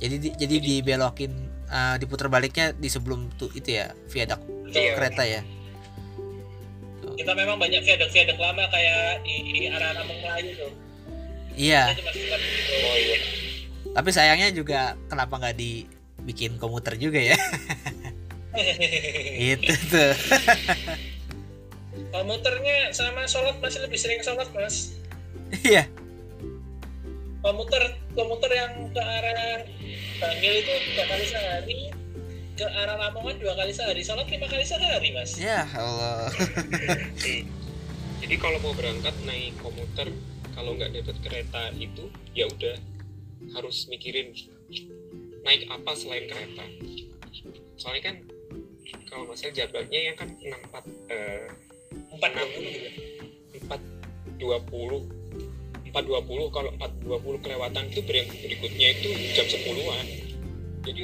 [0.00, 1.32] Jadi di- jadi dibelokin
[1.66, 4.96] eh, diputar baliknya di sebelum tuh itu ya viadak Iya.
[4.96, 5.40] kereta ya.
[7.10, 10.72] Kita memang banyak viaduk-viaduk lama kayak di, di arah Kampung Melayu tuh.
[11.52, 11.92] Iya.
[11.92, 12.74] Itu cuma gitu.
[12.80, 13.18] oh iya
[13.90, 17.36] Tapi sayangnya juga kenapa nggak dibikin komuter juga ya?
[19.52, 20.12] itu tuh.
[22.10, 24.94] Komuternya sama sholat masih lebih sering sholat mas.
[25.60, 25.86] Iya.
[27.40, 27.82] Komuter
[28.12, 29.62] komuter yang ke arah
[30.20, 31.80] Bangil itu tiga kali sehari,
[32.54, 35.32] ke arah Lamongan dua kali sehari, sholat lima kali sehari mas.
[35.40, 36.28] Ya Allah.
[38.20, 40.12] jadi kalau mau berangkat naik komuter
[40.52, 42.76] kalau nggak dapat kereta itu ya udah
[43.56, 44.36] harus mikirin
[45.40, 46.64] naik apa selain kereta
[47.80, 48.16] soalnya kan
[49.08, 51.48] kalau masalah jadwalnya yang kan 64 eh,
[53.60, 53.82] Empat
[54.38, 55.04] dua puluh.
[55.90, 60.06] 420 420 kalau 420 kelewatan itu ber- berikutnya itu jam 10-an
[60.80, 61.02] jadi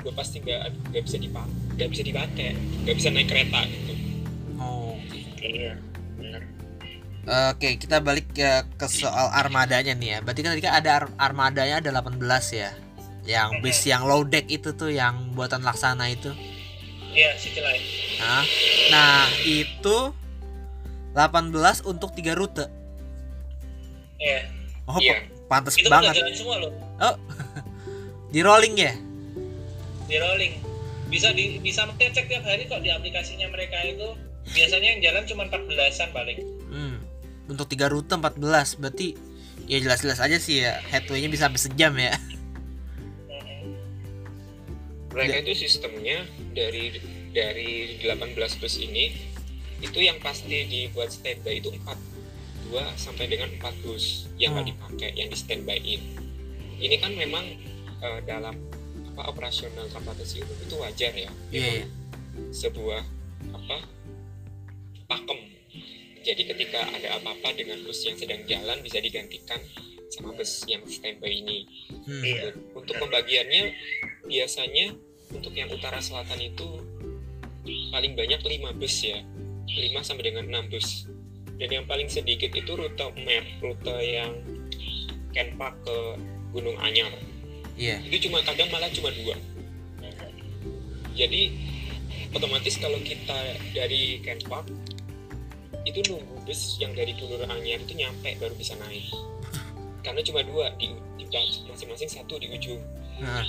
[0.00, 2.48] udah pasti nggak nggak bisa dipakai nggak bisa dipakai
[2.84, 3.94] nggak bisa naik kereta gitu
[4.60, 4.92] Oh.
[5.40, 5.72] Iya,
[6.20, 6.44] benar.
[7.56, 8.44] Oke, kita balik ke,
[8.76, 10.18] ke soal armadanya nih ya.
[10.20, 12.20] Berarti kan tadi kan ada ar- armadanya ada 18
[12.52, 12.76] ya.
[13.24, 16.28] Yang bis yang low deck itu tuh yang buatan laksana itu.
[17.10, 17.84] Iya, City Line.
[18.20, 18.44] Nah,
[18.92, 20.12] nah itu
[21.12, 22.68] 18 untuk tiga rute.
[24.20, 24.40] Iya.
[24.84, 25.24] Oh, Iya.
[25.48, 26.14] pa- pantes Itu udah banget.
[26.16, 27.16] jalan semua loh, Oh.
[28.32, 28.94] Di rolling ya?
[30.06, 30.54] di rolling.
[31.06, 34.10] Bisa di bisa ngecek tiap hari kok di aplikasinya mereka itu.
[34.48, 36.38] Biasanya yang jalan cuma 14-an paling.
[36.66, 36.98] Hmm.
[37.46, 38.38] Untuk tiga rute 14
[38.76, 39.14] berarti
[39.64, 42.10] ya jelas-jelas aja sih ya headway-nya bisa sampai sejam ya.
[45.10, 46.98] Mereka itu sistemnya dari
[47.30, 49.14] dari 18 bus ini
[49.78, 51.86] itu yang pasti dibuat standby itu 4
[52.70, 54.72] 2 sampai dengan 4 bus yang nggak Hmm.
[54.72, 56.00] dipakai yang di standbyin
[56.78, 57.44] ini kan memang
[58.00, 58.56] eh, dalam
[59.10, 61.60] apa operasional transportasi umum itu wajar ya Iya.
[61.74, 61.86] iya.
[62.48, 63.02] sebuah
[63.52, 63.76] apa
[65.04, 65.38] pakem
[66.20, 69.58] jadi ketika ada apa-apa dengan bus yang sedang jalan bisa digantikan
[70.08, 71.66] sama bus yang standby ini
[72.06, 72.22] Hmm.
[72.22, 72.54] Iya.
[72.72, 73.74] untuk pembagiannya
[74.24, 74.94] biasanya
[75.30, 76.68] untuk yang utara selatan itu
[77.90, 79.20] paling banyak 5 bus ya
[79.66, 81.06] 5 sampai dengan 6 bus
[81.60, 84.32] dan yang paling sedikit itu rute map rute yang
[85.30, 85.96] Kenpak ke
[86.50, 87.12] Gunung Anyar.
[87.78, 88.02] Iya.
[88.02, 89.36] itu cuma kadang malah cuma dua.
[91.14, 91.54] Jadi
[92.32, 93.38] otomatis kalau kita
[93.76, 94.66] dari Kenpak
[95.84, 99.06] itu nunggu bus yang dari Gunung Anyar itu nyampe baru bisa naik.
[100.00, 101.28] Karena cuma dua di, di
[101.68, 102.80] masing-masing satu di ujung.
[103.20, 103.44] Nah,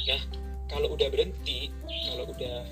[0.68, 1.72] kalau udah berhenti
[2.12, 2.68] kalau udah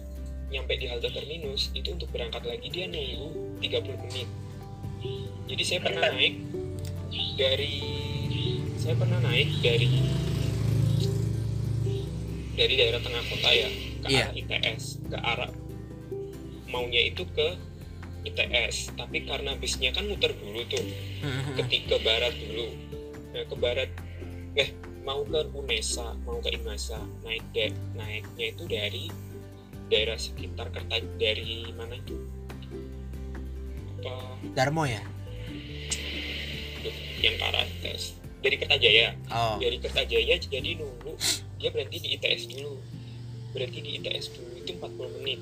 [0.52, 4.28] nyampe di halte terminus itu untuk berangkat lagi dia nunggu 30 menit
[5.46, 6.36] jadi saya pernah naik
[7.36, 7.76] dari
[8.76, 9.90] saya pernah naik dari
[12.54, 14.26] dari daerah tengah kota ya ke Iya.
[14.28, 15.52] arah ITS ke arah
[16.70, 17.48] maunya itu ke
[18.28, 20.84] ITS tapi karena bisnya kan muter dulu tuh
[21.24, 22.68] hmm, ketika barat dulu.
[23.32, 23.90] Nah ke barat
[24.54, 24.70] eh
[25.08, 29.06] mau ke Unesa mau ke Imasa naik da- naiknya itu dari
[29.88, 32.20] daerah sekitar Kerta dari mana itu
[34.00, 35.04] apa Darmo ya?
[36.80, 39.16] Duh, yang ITS dari Kertajaya.
[39.28, 39.60] Oh.
[39.60, 41.14] dari Kertajaya jadi nunggu
[41.60, 42.80] dia berhenti di ITS dulu.
[43.52, 45.40] Berhenti di ITS dulu itu 40 menit.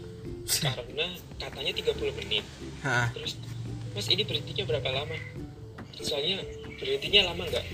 [0.48, 1.06] Karena
[1.38, 2.44] katanya 30 menit.
[2.82, 3.14] Hah.
[3.14, 3.38] terus
[3.94, 5.18] mas ini berhentinya berapa lama?
[6.02, 6.42] Soalnya
[6.78, 7.66] berhentinya lama nggak?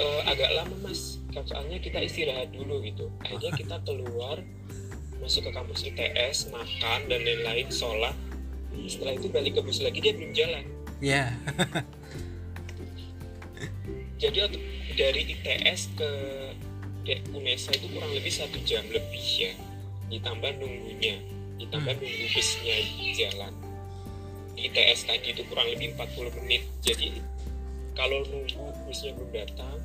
[0.00, 1.20] "Eh, agak lama mas.
[1.32, 3.08] Soalnya kita istirahat dulu gitu.
[3.24, 4.44] Akhirnya kita keluar
[5.24, 8.12] masuk ke kampus ITS makan dan lain-lain sholat
[8.86, 10.64] setelah itu balik ke bus lagi dia belum jalan.
[10.98, 11.24] Iya.
[14.22, 14.62] jadi ot-
[14.94, 16.10] dari ITS ke
[17.34, 19.52] UNESA itu kurang lebih satu jam lebih ya.
[20.08, 21.18] Ditambah nunggunya.
[21.60, 22.76] Ditambah nunggu busnya
[23.12, 23.52] jalan.
[24.54, 26.62] Di ITS tadi itu kurang lebih 40 menit.
[26.80, 27.18] Jadi
[27.92, 29.78] kalau nunggu busnya belum datang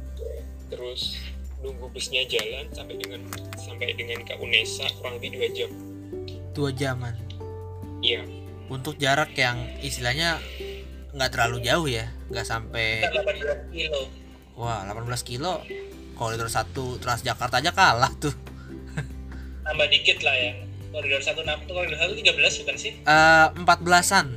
[0.70, 1.18] terus
[1.60, 3.22] nunggu busnya jalan sampai dengan
[3.58, 5.72] sampai dengan ke UNESA kurang lebih dua jam.
[6.54, 7.14] Dua jaman.
[8.00, 8.24] iya
[8.70, 10.38] untuk jarak yang istilahnya
[11.10, 14.02] nggak terlalu jauh ya nggak sampai Kita 18 kilo.
[14.54, 15.54] wah 18 kilo
[16.14, 18.34] koridor 1 Transjakarta aja kalah tuh
[19.62, 20.52] Tambah dikit lah ya.
[20.90, 22.92] Koridor 1 enam itu koridor 1 13 bukan sih?
[23.00, 24.28] Eh, 14-an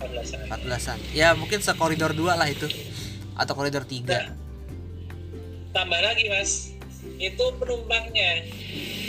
[0.00, 2.66] 14 14-an ya mungkin sekoridor 2 lah itu
[3.32, 4.34] atau koridor 3 Nah,
[5.72, 6.74] tambah lagi mas,
[7.16, 8.44] itu penumpangnya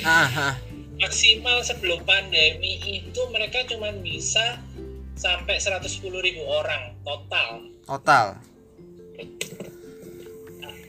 [0.03, 0.55] ah, ah.
[0.97, 4.61] Maksimal sebelum pandemi itu mereka cuma bisa
[5.13, 6.09] sampai 110.000
[6.41, 7.49] orang total.
[7.83, 8.25] total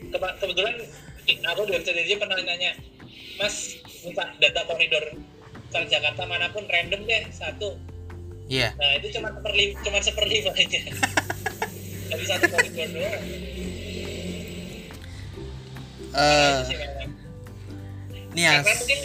[0.09, 0.75] Kema- kebetulan
[1.43, 2.71] aku dari TDJ pernah nanya,
[3.35, 5.03] Mas minta data koridor
[5.67, 7.75] Transjakarta mana pun random deh satu.
[8.47, 10.79] iya Nah itu cuma seperlima, cuma seperlima aja.
[12.13, 13.23] Dari satu koridor doang.
[16.15, 16.63] eh
[18.31, 18.99] nih ya Karena mungkin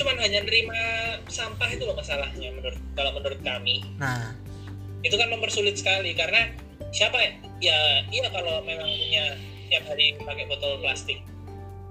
[0.00, 0.80] cuma hanya nerima
[1.28, 3.84] sampah itu loh masalahnya menurut kalau menurut kami.
[4.00, 4.32] Nah.
[5.04, 6.56] Itu kan mempersulit sekali karena
[6.88, 7.32] siapa ya?
[8.08, 9.36] Iya kalau memang punya
[9.68, 11.20] tiap hari pakai botol plastik.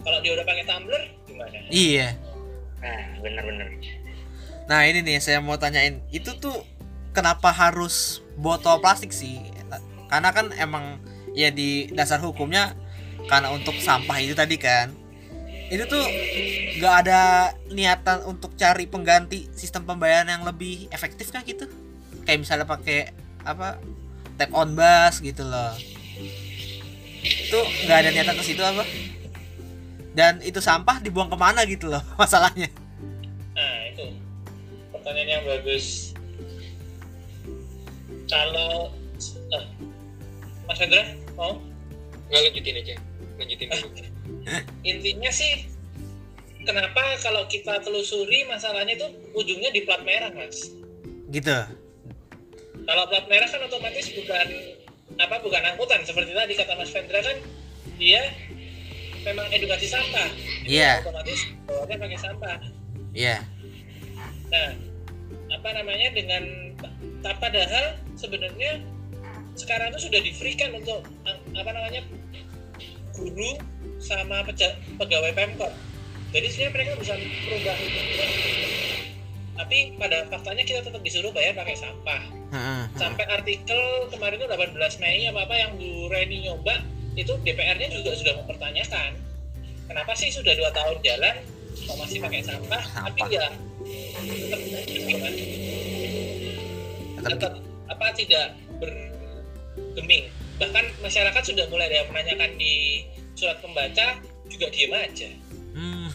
[0.02, 1.58] Kalau dia udah pakai tumbler gimana?
[1.70, 2.18] Iya.
[2.82, 3.70] Nah benar-benar
[4.70, 6.66] Nah ini nih saya mau tanyain itu tuh
[7.14, 9.42] kenapa harus botol plastik sih?
[10.10, 10.98] Karena kan emang
[11.38, 12.74] ya di dasar hukumnya
[13.30, 14.94] karena untuk sampah itu tadi kan
[15.70, 16.06] itu tuh
[16.82, 21.70] nggak ada niatan untuk cari pengganti sistem pembayaran yang lebih efektif kan gitu?
[22.26, 23.14] Kayak misalnya pakai
[23.46, 23.78] apa
[24.38, 25.74] tap on bus gitu loh.
[27.22, 28.84] Itu nggak ada niatan ke situ apa?
[30.18, 32.68] Dan itu sampah dibuang ke mana gitu loh masalahnya?
[33.60, 34.06] nah itu
[34.96, 36.16] pertanyaan yang bagus
[38.32, 38.96] kalau
[39.52, 39.66] eh,
[40.64, 41.04] Mas Hendra
[41.36, 41.60] mau
[42.32, 42.96] nggak lanjutin aja
[43.40, 43.88] lanjutin dulu
[44.92, 45.66] intinya sih
[46.64, 50.70] kenapa kalau kita telusuri masalahnya itu ujungnya di plat merah mas
[51.30, 51.58] Gitu.
[52.90, 54.48] kalau plat merah kan otomatis bukan
[55.22, 57.38] apa bukan angkutan seperti tadi kata Mas Vendra kan
[58.02, 58.22] dia
[59.22, 60.26] memang edukasi sampah
[60.66, 61.06] Iya.
[61.06, 62.58] otomatis bawanya pakai sampah
[63.14, 63.38] Iya.
[64.50, 64.70] nah
[65.54, 66.44] apa namanya dengan
[67.22, 68.82] tak padahal sebenarnya
[69.54, 71.06] sekarang itu sudah di free kan untuk
[71.54, 72.02] apa namanya
[73.20, 73.52] guru
[74.00, 74.48] sama
[74.96, 75.74] pegawai pemkot.
[76.32, 78.02] Jadi sebenarnya mereka bisa merubah itu.
[79.60, 82.22] Tapi pada faktanya kita tetap disuruh bayar pakai sampah.
[82.96, 86.80] Sampai artikel kemarin itu 18 Mei apa apa yang Bu Reni nyoba
[87.20, 89.30] itu DPR-nya juga sudah mempertanyakan
[89.90, 91.36] kenapa sih sudah dua tahun jalan
[91.90, 93.50] kok masih pakai sampah, tapi ya?
[97.18, 97.54] Tetap tetap
[97.90, 98.46] apa tidak
[98.78, 105.30] bergeming bahkan masyarakat sudah mulai ada yang menanyakan di surat pembaca juga diem aja
[105.70, 106.12] Hmm,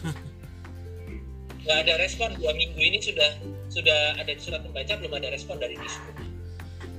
[1.63, 3.33] nggak ada respon dua minggu ini sudah
[3.67, 6.05] sudah ada di surat pembaca belum ada respon dari dishub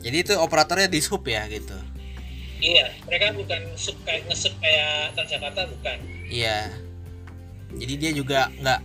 [0.02, 1.74] Jadi itu operatornya di sub ya gitu.
[2.58, 6.74] iya mereka bukan sub kayak ngesub kayak Transjakarta bukan Iya.
[7.76, 8.80] Jadi dia juga nggak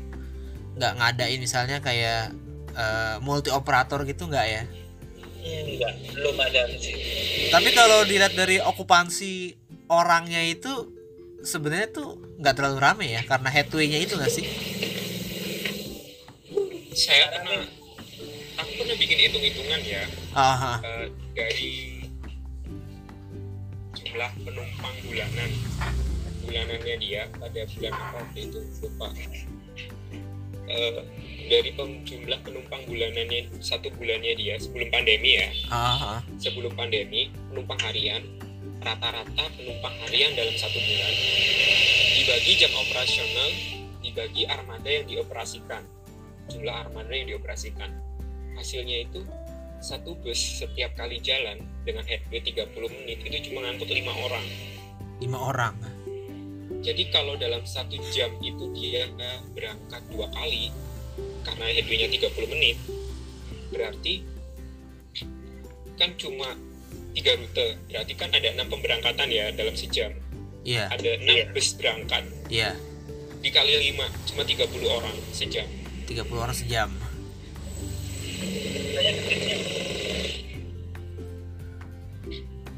[0.77, 2.35] nggak ngadain misalnya kayak
[2.71, 4.63] eh, multi operator gitu nggak ya?
[5.41, 6.95] Hmm, enggak, belum ada sih.
[7.49, 9.57] Tapi kalau dilihat dari okupansi
[9.89, 10.93] orangnya itu
[11.41, 14.45] sebenarnya tuh nggak terlalu rame ya karena headway-nya itu nggak sih?
[16.91, 17.63] saya pernah
[18.59, 20.03] aku pernah bikin hitung-hitungan ya
[20.35, 20.73] Aha.
[20.83, 22.03] eh, dari
[23.95, 25.49] jumlah penumpang bulanan
[26.43, 29.07] bulanannya dia pada bulan apa itu lupa
[30.71, 31.03] Eh,
[31.51, 35.49] dari pem- jumlah penumpang bulanannya satu bulannya dia sebelum pandemi ya.
[35.67, 36.23] Aha.
[36.39, 38.23] sebelum pandemi penumpang harian.
[38.81, 41.13] Rata-rata penumpang harian dalam satu bulan
[42.17, 43.49] dibagi jam operasional
[43.99, 45.83] dibagi armada yang dioperasikan.
[46.49, 47.91] Jumlah armada yang dioperasikan.
[48.55, 49.21] Hasilnya itu
[49.83, 54.45] satu bus setiap kali jalan dengan headway 30 menit itu cuma ngangkut lima orang.
[55.19, 55.75] Lima orang.
[56.81, 59.05] Jadi kalau dalam satu jam itu dia
[59.53, 60.73] berangkat dua kali
[61.45, 62.77] karena headway-nya 30 menit
[63.69, 64.25] berarti
[65.97, 66.57] kan cuma
[67.13, 70.11] tiga rute berarti kan ada enam pemberangkatan ya dalam sejam
[70.61, 70.93] Iya.
[70.93, 71.45] ada enam Iya.
[71.53, 72.77] bus berangkat Iya.
[73.41, 75.65] dikali lima cuma 30 orang sejam
[76.11, 76.89] 30 orang sejam.
[78.91, 79.57] Banyak demitnya.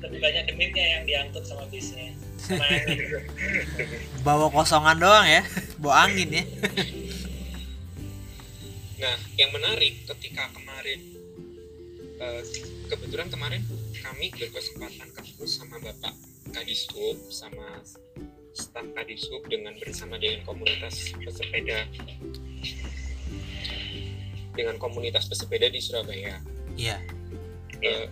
[0.06, 2.14] Lebih banyak demitnya yang diangkut sama bisnya.
[4.26, 5.42] Bawa kosongan doang ya.
[5.80, 6.44] Bawa angin ya.
[9.04, 11.00] nah yang menarik ketika kemarin
[12.24, 12.42] eh,
[12.88, 13.60] kebetulan kemarin
[14.00, 16.16] kami berkesempatan ketemu sama bapak
[16.56, 17.84] kadishub sama
[18.56, 21.84] staf kadishub dengan bersama dengan komunitas pesepeda
[24.56, 26.38] dengan komunitas pesepeda di Surabaya.
[26.78, 26.98] Iya.
[27.84, 28.06] Eh,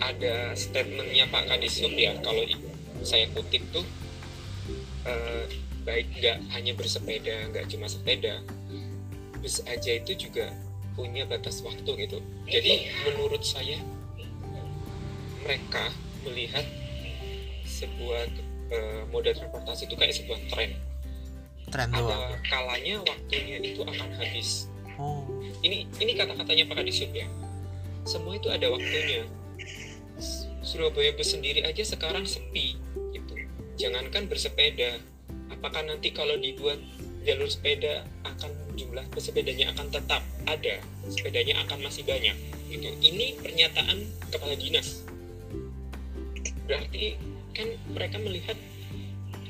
[0.00, 2.42] ada statementnya Pak Kadisub ya kalau
[3.04, 3.84] saya kutip tuh
[5.04, 5.44] eh,
[5.84, 8.44] baik nggak hanya bersepeda nggak cuma sepeda
[9.40, 10.52] bus aja itu juga
[10.92, 12.20] punya batas waktu gitu.
[12.44, 13.80] Jadi menurut saya
[15.40, 15.88] mereka
[16.28, 16.66] melihat
[17.64, 18.28] sebuah
[18.68, 20.70] eh, moda transportasi itu kayak sebuah tren.
[21.72, 24.68] Tren ada kalanya waktunya itu akan habis.
[25.00, 25.24] Oh.
[25.64, 27.24] ini ini kata-katanya Pak Kadisub ya.
[28.04, 29.24] Semua itu ada waktunya
[30.60, 32.76] Surabaya bus sendiri aja sekarang sepi
[33.16, 33.34] gitu.
[33.80, 35.00] Jangankan bersepeda.
[35.50, 36.78] Apakah nanti kalau dibuat
[37.24, 40.76] jalur sepeda akan jumlah pesepedanya akan tetap ada?
[41.08, 42.36] Sepedanya akan masih banyak
[42.68, 42.88] gitu.
[43.00, 43.98] Ini pernyataan
[44.28, 45.02] kepala dinas.
[46.68, 47.18] Berarti
[47.56, 48.56] kan mereka melihat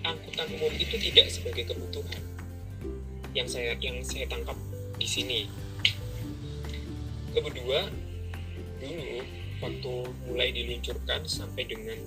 [0.07, 2.23] angkutan umum itu tidak sebagai kebutuhan
[3.37, 4.57] yang saya yang saya tangkap
[4.97, 5.41] di sini.
[7.31, 7.87] Kedua,
[8.83, 9.23] dulu
[9.61, 9.93] waktu
[10.27, 11.99] mulai diluncurkan sampai dengan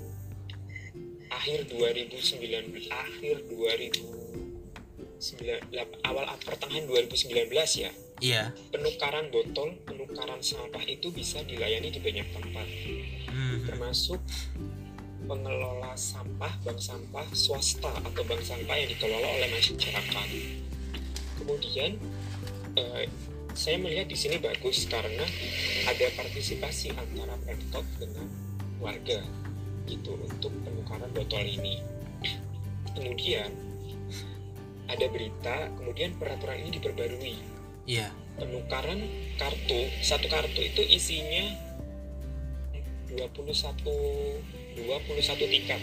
[1.34, 5.58] akhir 2019, akhir 2009,
[6.06, 7.91] awal pertengahan 2019 ya,
[8.22, 8.54] Iya.
[8.70, 12.68] penukaran botol, penukaran sampah itu bisa dilayani di banyak tempat,
[13.30, 13.66] Hmm.
[13.66, 14.22] termasuk
[15.24, 20.28] pengelola sampah, bank sampah swasta atau bank sampah yang dikelola oleh masyarakat.
[21.39, 21.97] Kemudian
[22.74, 23.06] eh,
[23.54, 25.26] saya melihat di sini bagus karena
[25.86, 28.28] ada partisipasi antara Pemkot dengan
[28.82, 29.22] warga
[29.86, 31.82] gitu untuk penukaran botol ini.
[32.93, 33.49] Kemudian
[34.89, 37.36] ada berita, kemudian peraturan ini diperbarui.
[37.86, 38.10] Iya.
[38.38, 38.99] Penukaran
[39.38, 41.45] kartu, satu kartu itu isinya
[43.14, 43.54] 21
[44.74, 45.82] 21 tiket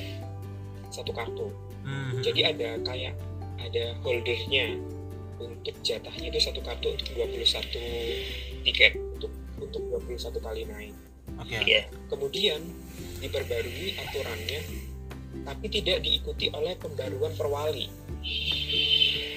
[0.90, 1.54] satu kartu.
[1.86, 2.18] Hmm.
[2.20, 3.14] Jadi ada kayak
[3.62, 4.74] ada holdernya
[5.60, 10.94] untuk jatahnya itu satu kartu untuk 21 tiket untuk untuk 21 kali naik.
[11.36, 11.56] Oke.
[11.60, 11.84] Iya.
[12.08, 12.60] Kemudian
[13.20, 14.60] diperbarui aturannya
[15.44, 17.86] tapi tidak diikuti oleh pembaruan perwali.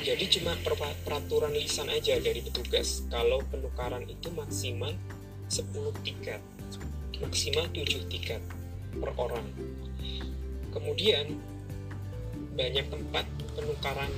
[0.04, 4.92] Jadi cuma per- peraturan lisan aja dari petugas kalau penukaran itu maksimal
[5.48, 6.42] 10 tiket.
[7.20, 8.42] Maksimal 7 tiket
[9.00, 9.48] per orang.
[10.76, 11.40] Kemudian
[12.56, 14.12] banyak tempat penukaran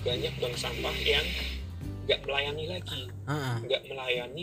[0.00, 1.26] banyak bank sampah yang
[2.08, 3.06] nggak melayani lagi
[3.62, 4.42] nggak melayani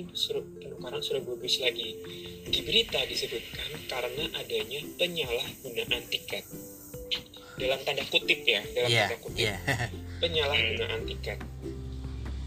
[0.64, 2.00] penukaran Surabaya Bus lagi.
[2.48, 6.48] Di berita disebutkan karena adanya penyalahgunaan tiket.
[7.58, 9.04] Dalam tanda kutip ya, dalam Iya.
[9.12, 9.58] tanda kutip Iya.
[10.24, 11.40] penyalahgunaan tiket.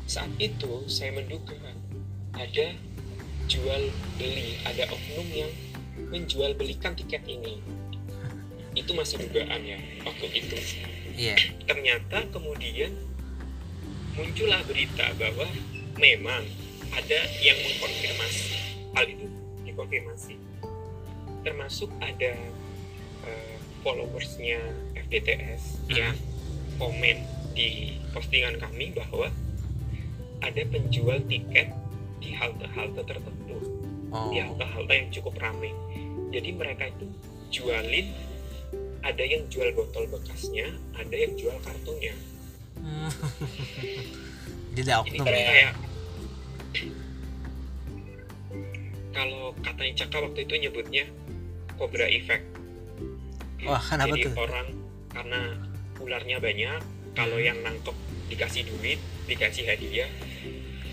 [0.08, 1.58] Saat itu saya menduga
[2.32, 2.66] ada
[3.44, 3.82] jual
[4.16, 5.50] beli, ada oknum yang
[6.08, 7.61] menjual belikan tiket ini.
[8.72, 10.56] Itu masih dugaan ya waktu itu
[11.12, 11.36] Iya.
[11.64, 12.92] ternyata kemudian
[14.12, 15.46] muncullah berita bahwa
[15.96, 16.42] memang
[16.90, 18.50] ada yang mengkonfirmasi
[18.92, 19.26] hal itu
[19.62, 20.34] dikonfirmasi
[21.40, 22.34] termasuk ada
[23.24, 24.61] eh, followersnya
[24.98, 25.96] FDTS Hmm.
[25.96, 26.16] yang
[26.76, 27.16] komen
[27.52, 29.28] di postingan kami bahwa
[30.40, 31.68] ada penjual tiket
[32.18, 33.56] di halte-halte tertentu
[34.11, 34.28] Oh.
[34.28, 35.70] di halte-halte yang cukup ramai.
[36.30, 37.06] Jadi mereka itu
[37.50, 38.11] jualin
[39.01, 42.14] ada yang jual botol bekasnya, ada yang jual kartunya.
[42.80, 43.12] Hmm.
[44.72, 45.44] Jadi oknum kan ya.
[45.53, 45.72] kayak
[49.12, 51.05] kalau katanya Caka waktu itu nyebutnya
[51.76, 52.46] Cobra Effect.
[53.68, 54.32] Wah, kenapa Jadi tuh?
[54.40, 54.68] orang
[55.12, 55.40] karena
[56.01, 56.80] ularnya banyak,
[57.12, 57.92] kalau yang nangkep
[58.32, 58.96] dikasih duit,
[59.28, 60.09] dikasih hadiah,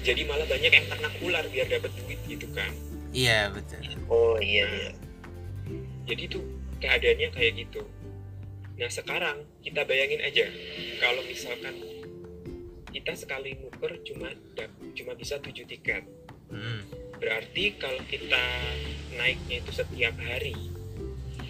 [0.03, 2.71] jadi malah banyak yang ternak ular biar dapat duit gitu kan.
[3.15, 3.79] Iya, betul.
[4.11, 4.91] Oh iya iya.
[6.07, 6.43] Jadi tuh
[6.83, 7.81] keadaannya kayak gitu.
[8.77, 10.45] Nah sekarang kita bayangin aja
[11.01, 11.75] kalau misalkan
[12.93, 14.29] kita sekali nuker cuma
[14.93, 16.05] cuma bisa 7 tiket.
[16.47, 16.81] Hmm.
[17.17, 18.45] Berarti kalau kita
[19.17, 20.55] naiknya itu setiap hari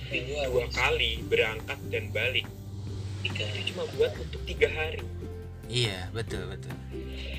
[0.07, 2.47] Minggu dua kali berangkat dan balik
[3.19, 3.43] tiga.
[3.51, 5.03] itu cuma buat untuk tiga hari.
[5.67, 6.71] Iya, betul, betul.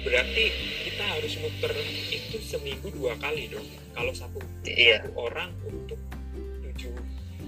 [0.04, 0.44] Berarti
[0.84, 1.72] kita harus nuker
[2.12, 3.64] itu seminggu dua kali dong.
[3.96, 4.36] Kalau satu,
[4.68, 5.00] Iya.
[5.00, 5.96] satu orang untuk
[6.60, 6.92] tujuh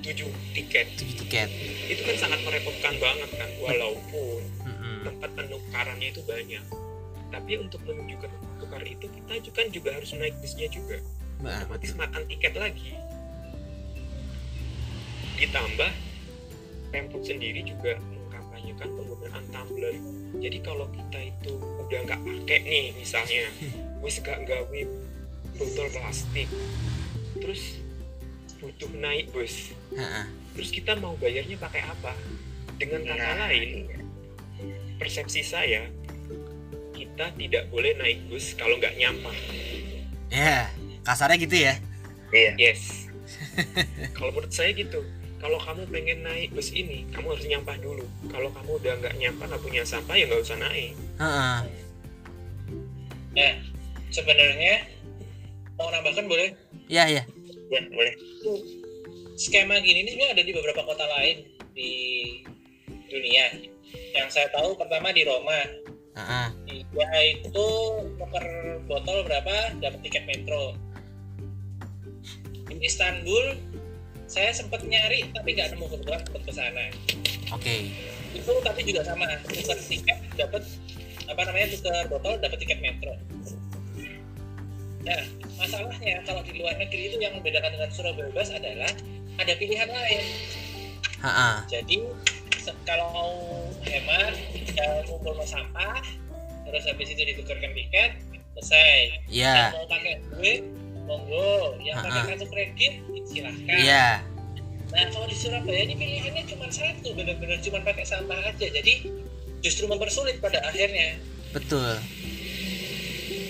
[0.00, 0.86] tujuh tiket.
[0.96, 1.48] Tujuh tiket.
[1.90, 4.98] itu kan sangat merepotkan banget kan walaupun Mm-mm.
[5.06, 6.64] tempat penukarannya itu banyak.
[7.30, 10.98] Tapi untuk menuju ke tempat tukar itu kita juga kan juga harus naik busnya juga.
[11.40, 12.92] Otomatis makan tiket lagi.
[15.40, 15.92] Ditambah
[16.90, 19.94] Pemkot sendiri juga mengkampanyekan penggunaan tumbler.
[20.42, 21.54] Jadi kalau kita itu
[21.86, 23.46] udah nggak pakai nih misalnya
[24.02, 24.80] wis gak gawe
[25.60, 26.48] botol plastik
[27.36, 27.80] terus
[28.60, 30.24] butuh naik bus Heeh.
[30.54, 32.12] terus kita mau bayarnya pakai apa
[32.78, 33.98] dengan kata Nah, lain iya.
[34.98, 35.82] persepsi saya
[37.20, 39.32] kita tidak boleh naik bus kalau nggak nyampah.
[40.28, 40.68] Ya,
[41.00, 41.74] kasarnya gitu ya.
[42.32, 42.52] Iya.
[42.56, 43.08] Yes.
[44.16, 45.00] kalau menurut saya gitu.
[45.40, 48.04] Kalau kamu pengen naik bus ini, kamu harus nyampah dulu.
[48.28, 50.92] Kalau kamu udah nggak nyampah, nggak punya sampah, ya nggak usah naik.
[51.16, 51.58] Heeh.
[53.32, 53.54] Nah,
[54.12, 54.74] sebenarnya
[55.80, 56.52] mau nambahkan boleh?
[56.92, 57.24] Ya, ya.
[57.72, 58.14] Ya, boleh.
[59.40, 61.92] Skema gini ini sebenarnya ada di beberapa kota lain di
[63.08, 63.56] dunia.
[64.12, 65.64] Yang saya tahu pertama di Roma.
[66.12, 66.48] Heeh.
[66.68, 67.68] Dia itu
[68.20, 68.44] per
[68.84, 70.76] botol berapa dapat tiket metro.
[72.68, 73.56] Di Istanbul
[74.28, 76.84] saya sempat nyari tapi nggak nemu kebetulan sempat ke sana.
[77.56, 77.96] Oke.
[78.36, 80.62] Itu tapi juga sama, tukar tiket dapat
[81.32, 83.16] apa namanya tukar botol dapat tiket metro.
[85.00, 85.24] Nah,
[85.56, 88.92] masalahnya kalau di luar negeri itu yang membedakan dengan Surabaya Bebas adalah
[89.40, 90.22] ada pilihan lain.
[91.20, 91.54] Heeh.
[91.68, 91.96] Jadi
[92.60, 93.12] se- kalau
[93.84, 96.04] hemat, tinggal ngumpul mau sampah,
[96.68, 98.20] terus habis itu ditukarkan tiket,
[98.56, 99.24] selesai.
[99.32, 99.72] Ya.
[99.72, 100.60] Yang mau pakai duit,
[101.08, 101.80] monggo.
[101.80, 102.28] Yang pakai Ha-ha.
[102.36, 102.92] kartu kredit,
[103.28, 103.78] silahkan.
[103.80, 104.06] Iya.
[104.90, 108.66] Nah kalau di Surabaya ini pilihannya cuma satu, benar-benar cuma pakai sampah aja.
[108.66, 109.06] Jadi
[109.62, 111.16] justru mempersulit pada akhirnya.
[111.54, 111.94] Betul.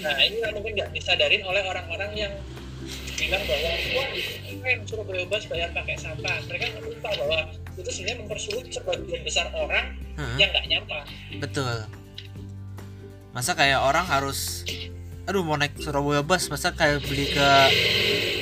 [0.00, 2.32] Nah ini mungkin nggak disadarin oleh orang-orang yang
[3.20, 4.08] bilang bahwa wah
[4.48, 6.36] keren Surabaya bebas bayar pakai sampah.
[6.48, 7.38] Mereka nggak lupa bahwa
[7.76, 10.36] itu sebenarnya mempersulit sebagian besar orang Heeh.
[10.40, 11.04] yang nggak nyampah.
[11.38, 11.76] Betul.
[13.30, 14.64] Masa kayak orang harus
[15.28, 17.48] aduh mau naik Surabaya bus masa kayak beli ke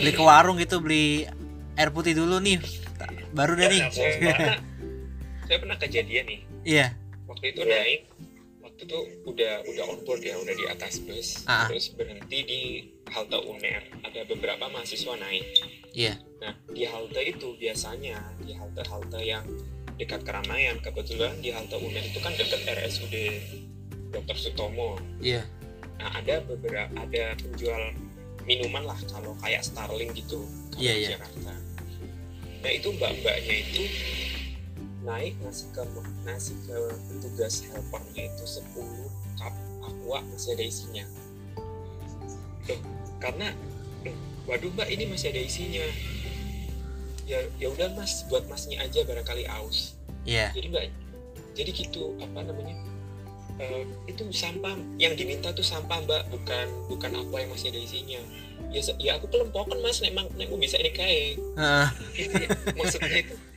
[0.01, 1.29] beli ke warung gitu beli
[1.77, 2.57] air putih dulu nih
[3.37, 4.57] baru deh nih Ya, Saya pernah,
[5.51, 6.41] saya pernah kejadian nih.
[6.65, 6.87] iya
[7.29, 8.01] Waktu itu naik,
[8.79, 11.67] itu udah udah on board ya, udah di atas bus, Ah.
[11.67, 12.61] terus berhenti di
[13.09, 13.83] halte UNER.
[14.03, 15.47] Ada beberapa mahasiswa naik.
[15.93, 19.43] iya Nah, di halte itu biasanya di halte-halte yang
[19.97, 23.15] dekat keramaian, kebetulan di halte UNER itu kan dekat RSUD
[24.09, 24.37] Dr.
[24.39, 24.95] Sutomo.
[25.19, 25.43] iya
[25.99, 27.83] Nah, ada beberapa ada penjual
[28.47, 31.11] minuman lah kalau kayak Starling gitu kalau Iya, di iya.
[31.19, 31.53] Jakarta.
[32.59, 33.83] Nah, itu mbak-mbaknya itu
[35.09, 35.83] naik ngasih ke
[36.29, 36.77] ngasih ke
[37.09, 41.05] petugas helpernya itu 10 cup aqua masih ada isinya.
[42.69, 42.81] Loh,
[43.17, 43.57] karena
[44.05, 45.87] loh, waduh mbak ini masih ada isinya.
[47.25, 49.97] Ya ya udah mas buat masnya aja barangkali aus.
[50.29, 50.53] Iya.
[50.53, 50.85] Jadi mbak
[51.57, 52.77] jadi gitu apa namanya
[53.59, 58.21] eh, itu sampah yang diminta tuh sampah mbak bukan bukan apa yang masih ada isinya.
[58.69, 61.41] Ya ya aku kelempokan mas nek mang nek aku bisa ini kayak
[62.77, 63.48] maksudnya itu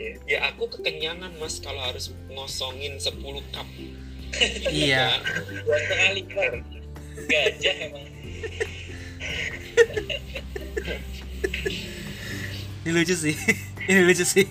[0.00, 3.20] ya, ya aku kekenyangan mas kalau harus ngosongin 10
[3.52, 3.68] cup
[4.70, 5.18] Iya.
[5.66, 6.62] Sekali kan.
[7.26, 8.06] Gajah emang.
[12.80, 13.36] ini lucu sih
[13.90, 14.48] ini lucu sih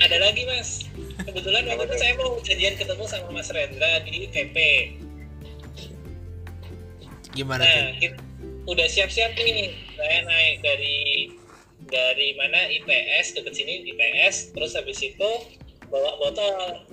[0.00, 0.88] Ada lagi mas.
[1.20, 4.56] Kebetulan waktu itu saya mau jadian ketemu sama Mas Rendra di PP.
[7.30, 8.18] gimana Nah, tuh kita
[8.66, 9.76] udah siap-siap nih.
[9.94, 11.30] Saya naik dari
[11.90, 15.30] dari mana IPS deket sini IPS, terus habis itu
[15.90, 16.86] bawa botol.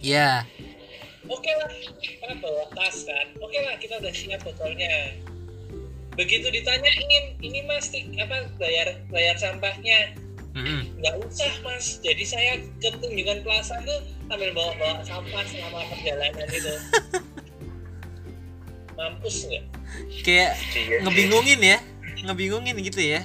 [0.00, 0.46] iya
[1.24, 1.72] Oke lah,
[2.20, 3.32] karena bawa tas kan.
[3.40, 5.16] Oke lah, kita udah siap botolnya.
[6.20, 10.12] Begitu ditanyain, ini mas apa bayar bayar sampahnya?
[11.00, 11.96] Nggak usah mas.
[12.04, 16.74] Jadi saya ke tunjungan plaza tuh sambil bawa bawa sampah selama perjalanan itu.
[19.00, 19.64] Mampus nggak?
[20.24, 20.52] kayak
[21.04, 21.78] ngebingungin ya
[22.24, 23.22] ngebingungin gitu ya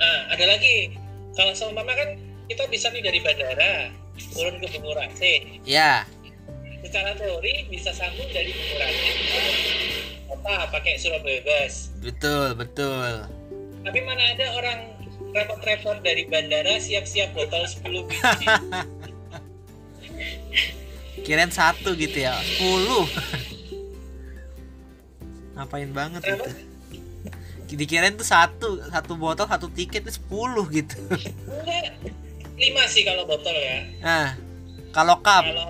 [0.00, 0.96] Nah, ada lagi.
[1.36, 2.16] Kalau seumpama kan
[2.48, 3.92] kita bisa nih dari bandara
[4.34, 5.62] turun ke Bungurase.
[5.62, 6.02] ya
[6.80, 9.42] Secara teori bisa sambung dari Bungurase ke
[10.30, 11.90] apa pakai Surabaya Bus.
[12.00, 13.26] betul betul
[13.80, 14.78] Tapi mana ada orang
[15.30, 18.46] repot-repot dari bandara siap-siap botol 10 biji.
[21.26, 22.64] kirain satu gitu ya 10
[25.54, 26.50] ngapain banget itu
[27.74, 30.96] dikirain tuh satu satu botol satu tiket itu 10 gitu.
[32.60, 33.78] 5 sih kalau botol ya.
[34.00, 34.28] nah
[34.90, 35.68] kalau cup Kalau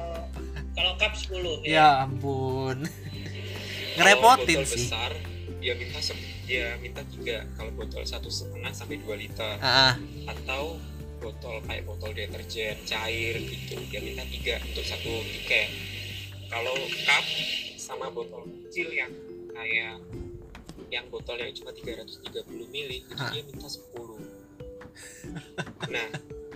[0.75, 5.13] kalau cup 10 ya ampun Kalau ngerepotin sih besar
[5.61, 6.17] dia minta se-
[6.49, 9.95] dia minta tiga kalau botol satu setengah sampai 2 liter ah ah.
[10.27, 10.81] atau
[11.21, 15.69] botol kayak botol deterjen cair gitu dia minta tiga untuk satu tiket
[16.49, 16.75] kalau
[17.05, 17.25] cup
[17.77, 19.13] sama botol kecil yang
[19.53, 20.01] kayak
[20.91, 23.31] yang botol yang cuma 330 ml itu Hah.
[23.31, 23.81] dia minta 10
[25.95, 26.09] nah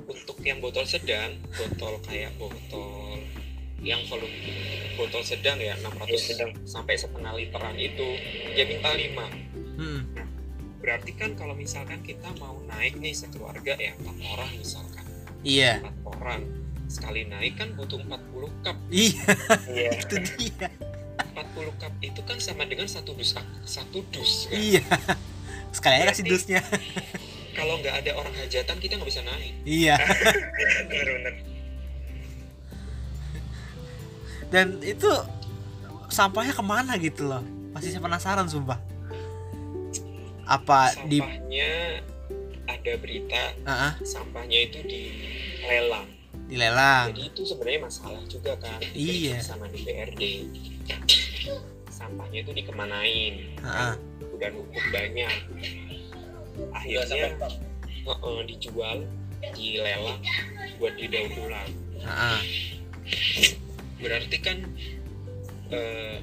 [0.05, 3.23] untuk yang botol sedang botol kayak botol
[3.81, 4.35] yang volume
[4.97, 8.19] botol sedang ya 600 sampai setengah literan itu
[8.53, 10.07] dia minta 5 Hmm.
[10.79, 15.05] berarti kan kalau misalkan kita mau naik nih sekeluarga ya empat orang misalkan.
[15.43, 15.83] Iya.
[15.83, 16.41] Empat orang.
[16.87, 18.77] Sekali naik kan butuh 40 cup.
[18.93, 19.25] Iya.
[19.67, 19.91] Iya.
[20.07, 20.69] itu dia
[21.65, 23.33] 10 cup itu kan sama dengan satu dus
[23.65, 24.61] satu dus kan?
[24.61, 24.85] iya.
[25.75, 26.61] Sekali aja kasih dusnya.
[27.59, 29.55] kalau nggak ada orang hajatan kita nggak bisa naik.
[29.65, 29.97] Iya.
[30.91, 31.55] Bener-bener
[34.55, 35.11] dan itu
[36.07, 37.43] sampahnya ke mana gitu loh?
[37.75, 38.79] Masih saya penasaran sumpah.
[40.47, 41.99] Apa di sampahnya
[42.71, 46.07] ada berita Ah, ah, sampahnya itu dilelang
[46.45, 48.79] dilelang jadi itu sebenarnya masalah juga kan?
[48.95, 49.41] Iya.
[49.43, 50.23] sama DPRD
[51.95, 53.35] sampahnya itu dikemanain.
[53.63, 53.95] Ah.
[54.35, 55.31] udah numpuk banyak.
[56.75, 57.39] Akhirnya
[58.05, 59.09] Heeh, dijual
[59.57, 60.21] dilelang
[60.77, 61.71] buat didaur ulang.
[63.97, 64.59] Berarti kan
[65.73, 66.19] eh,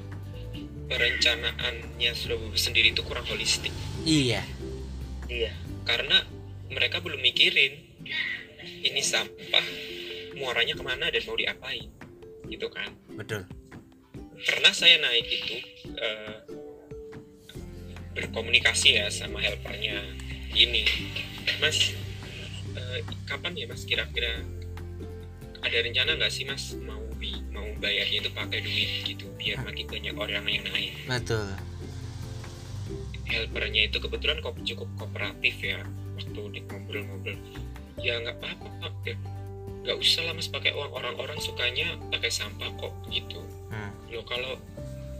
[0.86, 3.74] perencanaannya Surabaya sendiri itu kurang holistik.
[4.06, 4.46] Iya.
[5.26, 5.50] Iya.
[5.82, 6.22] Karena
[6.70, 7.72] mereka belum mikirin
[8.62, 9.66] ini sampah
[10.38, 11.90] muaranya ke mana dan mau diapain.
[12.46, 12.94] Gitu kan?
[13.18, 13.61] Betul
[14.42, 15.56] pernah saya naik itu
[15.98, 16.36] eh,
[18.12, 20.02] berkomunikasi ya sama helpernya.
[20.52, 20.84] Gini
[21.58, 21.96] mas
[22.76, 24.44] eh, kapan ya mas kira-kira
[25.62, 29.86] ada rencana nggak sih mas mau bi mau bayarnya itu pakai duit gitu biar makin
[29.88, 30.92] banyak orang yang naik?
[31.08, 31.48] Betul.
[33.24, 35.80] Helpernya itu kebetulan kok cukup kooperatif ya
[36.18, 37.38] waktu di ngobrol-ngobrol.
[38.02, 38.90] Ya nggak apa-apa
[39.82, 40.92] nggak usah lah mas pakai uang.
[40.92, 43.40] Orang-orang sukanya pakai sampah kok gitu
[43.72, 43.92] Hmm.
[44.12, 44.60] loh kalau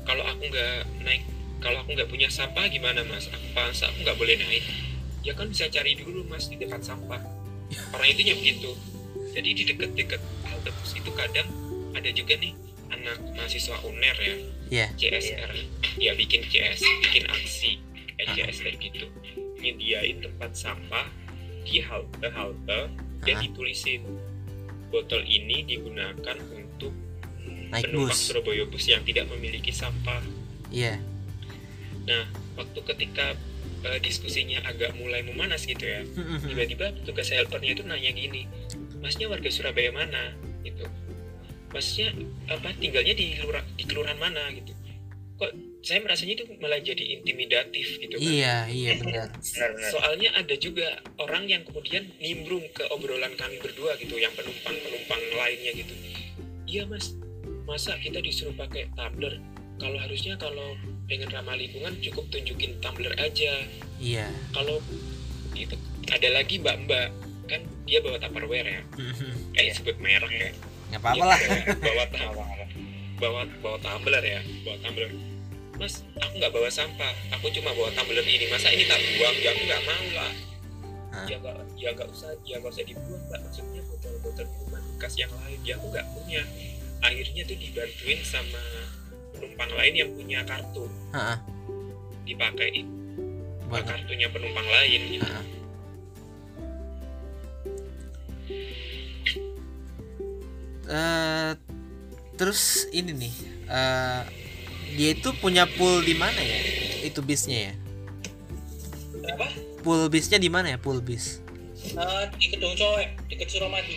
[0.04, 1.24] kalau aku nggak naik
[1.62, 3.30] kalau aku nggak punya sampah gimana mas?
[3.30, 4.64] Apa masa aku nggak boleh naik.
[5.22, 7.22] Ya kan bisa cari dulu mas di dekat sampah.
[7.94, 8.70] Orang itu begitu.
[9.32, 11.48] Jadi di dekat-dekat halte bus itu kadang
[11.96, 12.52] ada juga nih
[12.92, 14.36] anak mahasiswa uner ya.
[14.72, 14.86] Iya.
[14.98, 15.52] CSR
[15.96, 17.80] ya bikin CS bikin aksi
[18.20, 19.06] CSR gitu.
[19.62, 21.06] Nyediain tempat sampah
[21.62, 22.90] di halte halte
[23.22, 24.02] dan ditulisin.
[24.92, 26.61] Botol ini digunakan untuk
[27.72, 30.20] naik penumpang bus Surabaya bus yang tidak memiliki sampah.
[30.68, 31.00] iya
[32.02, 32.26] Nah,
[32.58, 33.38] waktu ketika
[33.86, 36.02] eh, diskusinya agak mulai memanas gitu ya,
[36.42, 38.50] tiba-tiba petugas helpernya itu nanya gini,
[38.98, 40.34] masnya warga Surabaya mana?
[40.66, 40.82] Gitu.
[41.70, 42.12] Masnya
[42.50, 44.74] apa tinggalnya di lurah, di kelurahan mana gitu?
[45.38, 45.50] Kok
[45.82, 48.22] saya merasanya itu malah jadi intimidatif gitu kan?
[48.22, 49.34] iya iya benar
[49.94, 55.74] Soalnya ada juga orang yang kemudian nimbrung ke obrolan kami berdua gitu, yang penumpang-penumpang lainnya
[55.74, 55.94] gitu.
[56.70, 57.18] Iya mas,
[57.64, 59.38] masa kita disuruh pakai tumbler?
[59.76, 63.66] Kalau harusnya kalau pengen ramah lingkungan cukup tunjukin tumbler aja.
[63.96, 64.78] iya Kalau
[65.52, 65.74] itu
[66.06, 67.10] ada lagi mbak-mbak
[67.44, 68.80] kan dia bawa tupperware ya,
[69.54, 69.72] kayak Iya.
[69.74, 70.50] sebut merek ya.
[70.88, 72.44] nggak apa-apa lah Dia bawa bawa
[73.18, 75.10] bawa bawa tumbler ya, bawa tumbler.
[75.76, 78.46] Mas, aku nggak bawa sampah, aku cuma bawa tumbler ini.
[78.46, 79.36] Masa ini tak buang?
[79.36, 80.32] Ya aku nggak mau lah
[81.12, 81.26] Hah?
[81.28, 85.28] ya nggak ya nggak usah ya nggak usah dibuang mbak maksudnya botol-botol minuman bekas yang
[85.44, 86.40] lain ya aku nggak punya
[87.02, 88.62] akhirnya tuh dibantuin sama
[89.32, 91.38] penumpang lain yang punya kartu Ah, ah.
[92.22, 92.86] dipakai
[93.66, 95.24] Buat- kartunya penumpang lain gitu.
[95.24, 95.46] Ah, ah.
[100.84, 101.50] Eh,
[102.34, 103.34] terus ini nih
[103.64, 104.22] eh,
[104.92, 106.58] dia itu punya pool di mana ya
[107.02, 107.74] itu bisnya ya
[109.14, 109.46] kenapa
[109.80, 111.38] pool bisnya di mana ya pool bis
[111.82, 113.90] Eh, di gedung cowek di Suramadu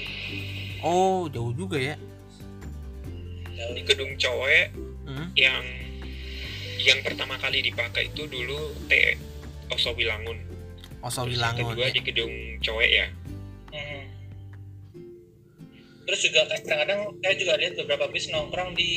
[0.82, 1.95] oh jauh juga ya.
[3.56, 4.72] Di gedung cowek
[5.06, 5.62] Hmm, yang
[6.78, 9.14] yang pertama kali dipakai itu dulu T
[9.70, 10.34] Oso Wilangun
[10.99, 11.93] Oso Wilangun kedua ya.
[11.93, 13.08] di gedung cowek ya
[13.70, 14.01] Mhm.
[16.06, 18.89] Terus juga kadang-kadang saya juga lihat beberapa bis nongkrong di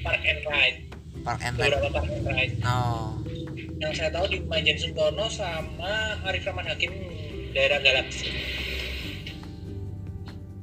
[0.00, 0.78] Park and Ride,
[1.22, 2.54] Park and Ride beberapa Park and Ride.
[2.62, 3.10] oh
[3.76, 5.92] Yang saya tahu di Majen Sungkono sama
[6.22, 6.92] Arif Rahman Hakim
[7.50, 8.28] daerah Galaksi.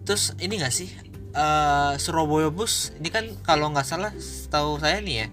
[0.04, 0.88] terus ini gak sih
[1.34, 4.12] eh Surabaya bus ini kan kalau nggak salah
[4.48, 5.28] tahu saya nih ya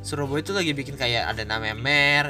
[0.00, 2.26] Surabaya itu lagi bikin kayak ada namanya Mer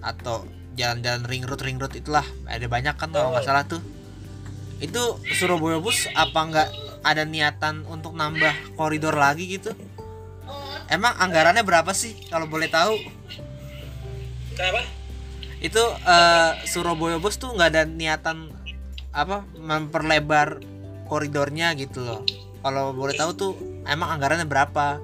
[0.00, 3.48] atau jalan-jalan ring road ring road itulah ada banyak kan kalau nggak Oh.
[3.48, 3.82] salah tuh
[4.76, 6.68] itu Surabaya bus apa nggak
[7.00, 9.72] ada niatan untuk nambah koridor lagi gitu
[10.86, 12.92] emang anggarannya berapa sih kalau boleh tahu
[14.52, 14.84] Kenapa?
[15.58, 18.52] itu eh, Surabaya bus tuh nggak ada niatan
[19.10, 20.60] apa memperlebar
[21.06, 22.20] koridornya gitu loh.
[22.60, 23.52] Kalau boleh tahu tuh
[23.86, 24.98] emang anggarannya berapa?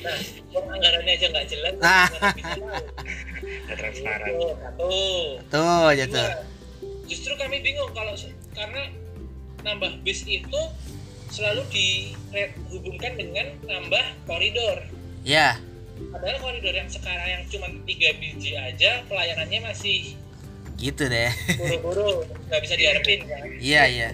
[0.00, 0.18] Nah,
[0.54, 2.08] anggarannya aja nggak jelas, Ah.
[3.66, 4.28] Nggak transparan.
[4.30, 4.88] Tuh, satu.
[5.50, 6.28] tuh aja tuh.
[6.30, 6.42] Dua,
[7.10, 8.14] justru kami bingung kalau
[8.54, 8.82] karena
[9.66, 10.60] nambah bis itu
[11.30, 14.82] selalu dihubungkan dengan nambah koridor.
[15.26, 15.58] ya
[16.00, 20.16] Padahal koridor yang sekarang yang cuma tiga biji aja pelayanannya masih
[20.80, 21.28] gitu deh.
[21.60, 23.44] buru-buru nggak bisa diharapin kan.
[23.60, 24.08] iya iya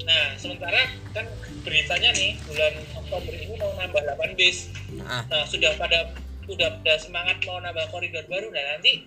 [0.00, 0.80] Nah, sementara
[1.12, 1.26] kan
[1.60, 4.72] beritanya nih bulan Oktober ini mau nambah 8 bis.
[4.96, 6.10] Nah, Nah, sudah pada
[6.44, 9.06] sudah pada semangat mau nambah koridor baru nah nanti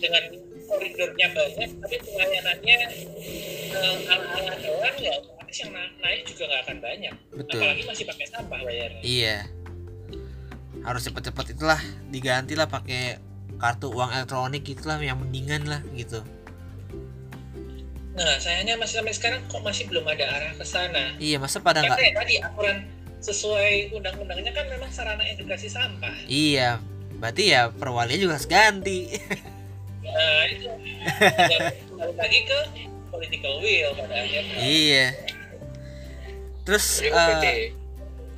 [0.00, 0.24] dengan
[0.64, 2.76] koridornya banyak tapi pelayanannya
[3.68, 7.14] eh, ala-ala doang ya otomatis yang na- naik juga nggak akan banyak.
[7.36, 7.60] betul.
[7.60, 9.02] Apalagi masih pakai sampah bayarnya.
[9.04, 9.36] Iya.
[10.80, 13.20] Harus cepet-cepet itulah diganti lah pakai
[13.60, 16.24] kartu uang elektronik itulah yang mendingan lah gitu.
[18.10, 21.14] Nah, sayangnya masih sampai sekarang kok masih belum ada arah ke sana.
[21.16, 22.76] Iya, masa pada Karena nggak ya tadi aturan
[23.20, 26.14] sesuai undang-undangnya kan memang sarana edukasi sampah.
[26.26, 26.82] Iya,
[27.22, 29.14] berarti ya perwalinya juga harus ganti.
[30.00, 30.66] Nah, itu
[31.20, 31.60] Dan
[31.92, 32.58] kembali lagi ke
[33.14, 34.56] political will pada akhirnya.
[34.58, 35.06] iya.
[36.66, 37.58] Terus Ini UPT, eh,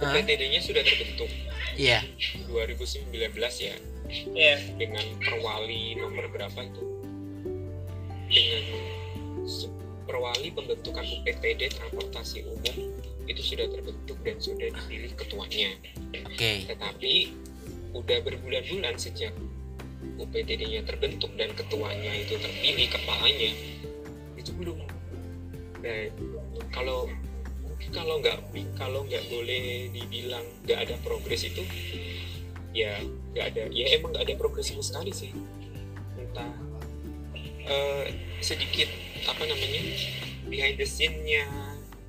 [0.02, 0.12] Hah?
[0.14, 1.30] UPTD-nya sudah terbentuk
[1.76, 2.00] iya,
[2.48, 3.08] 2019
[3.60, 3.76] ya
[4.36, 6.82] Ya, dengan perwali nomor berapa itu
[8.28, 8.64] dengan
[10.03, 12.76] perwali pembentukan UPTD transportasi umum
[13.30, 15.70] itu sudah terbentuk dan sudah dipilih ketuanya.
[16.26, 16.66] Oke.
[16.66, 17.32] tetapi
[17.93, 19.32] udah berbulan-bulan sejak
[20.18, 23.51] UPTD-nya terbentuk dan ketuanya itu terpilih kepalanya
[24.34, 24.78] itu belum.
[25.82, 26.03] Nah,
[26.74, 27.07] kalau
[27.90, 28.38] kalau nggak
[28.78, 31.62] kalau nggak boleh dibilang nggak ada progres itu
[32.72, 33.03] ya
[33.34, 35.30] nggak ada ya emang nggak ada progres sama sekali sih.
[36.18, 36.51] Entah
[37.66, 38.05] eh,
[38.43, 38.90] sedikit
[39.26, 39.82] apa namanya
[40.50, 41.46] behind the scene-nya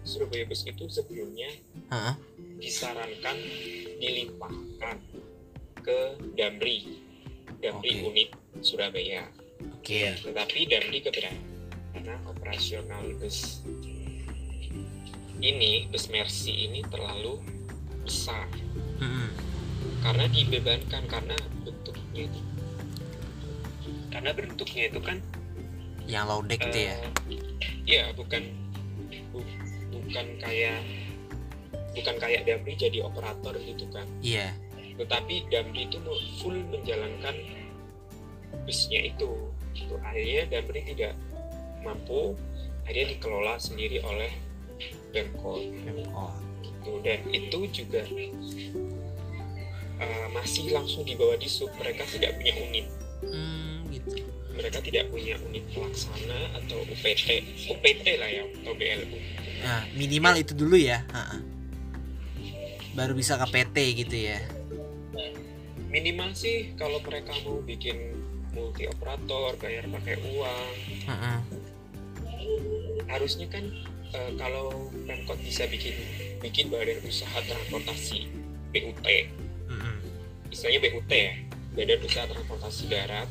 [0.03, 1.47] Surabaya Bus itu sebelumnya
[1.93, 2.14] Heeh.
[2.59, 3.38] disarankan
[4.01, 4.97] dilimpahkan
[5.84, 5.99] ke
[6.36, 6.99] Damri
[7.64, 8.07] Damri Oke.
[8.11, 9.28] unit Surabaya
[9.80, 10.16] Oke.
[10.20, 11.39] tetapi Damri keberatan
[11.93, 13.61] karena operasional bus
[15.39, 17.39] ini bus Mercy ini terlalu
[18.03, 18.49] besar
[18.99, 19.30] Mm-mm.
[20.03, 22.41] karena dibebankan karena bentuknya itu
[24.11, 25.18] karena bentuknya itu kan
[26.04, 26.95] Yang low deck itu ya.
[26.95, 27.12] eh,
[27.84, 28.43] ya bukan
[29.30, 29.47] bu-
[29.89, 30.80] bukan kayak
[31.93, 34.51] bukan kayak Damri jadi operator gitu kan Iya.
[34.95, 35.97] tetapi Damri itu
[36.38, 37.36] full menjalankan
[38.64, 39.30] busnya itu
[39.74, 39.93] gitu.
[39.99, 41.14] akhirnya Damri tidak
[41.82, 42.36] mampu
[42.84, 44.32] akhirnya dikelola sendiri oleh
[45.12, 45.62] Pemkot
[46.62, 46.91] gitu.
[46.99, 48.01] dan itu juga
[49.95, 52.88] eh, masih langsung di bawah disub mereka tidak punya unit
[53.24, 54.20] Hmm, gitu.
[54.54, 57.28] Mereka tidak punya unit pelaksana atau UPT
[57.68, 59.18] UPT lah ya atau BLU
[59.64, 61.08] Nah, minimal itu dulu ya.
[61.08, 61.39] Heeh.
[62.93, 64.39] Baru bisa ke PT gitu ya.
[65.88, 68.18] minimal sih kalau mereka mau bikin
[68.49, 70.74] multi operator bayar pakai uang
[71.06, 71.38] Heeh.
[73.06, 73.62] harusnya kan
[74.10, 75.93] eh, kalau Pemkot bisa bikin
[76.41, 78.26] bikin badan usaha transportasi
[78.74, 79.06] BUT
[79.70, 79.95] Mm-mm.
[80.49, 81.34] istilahnya BUT ya
[81.78, 83.30] badan usaha transportasi darat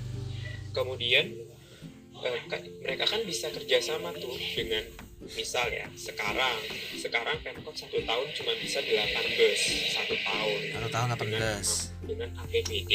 [0.73, 1.25] kemudian
[2.19, 4.85] eh, ka- mereka kan bisa kerjasama tuh dengan
[5.23, 6.59] misal ya sekarang.
[6.99, 9.61] Sekarang Pemkot satu tahun cuma bisa 8 bus
[9.95, 10.61] satu tahun.
[10.75, 12.09] Satu tahun dengan, 18.
[12.11, 12.93] dengan APBD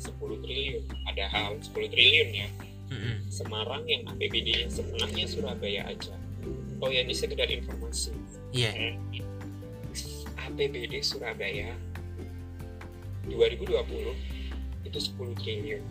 [0.00, 0.82] 10 triliun.
[1.04, 2.48] Padahal 10 triliun ya.
[2.86, 3.26] Mm-mm.
[3.28, 6.14] Semarang yang APBD-nya setengahnya Surabaya aja.
[6.78, 8.14] Oh ya ini sekedar informasi.
[8.54, 8.94] Iya.
[10.38, 11.74] APBD Surabaya
[13.26, 15.82] 2020 itu 10 triliun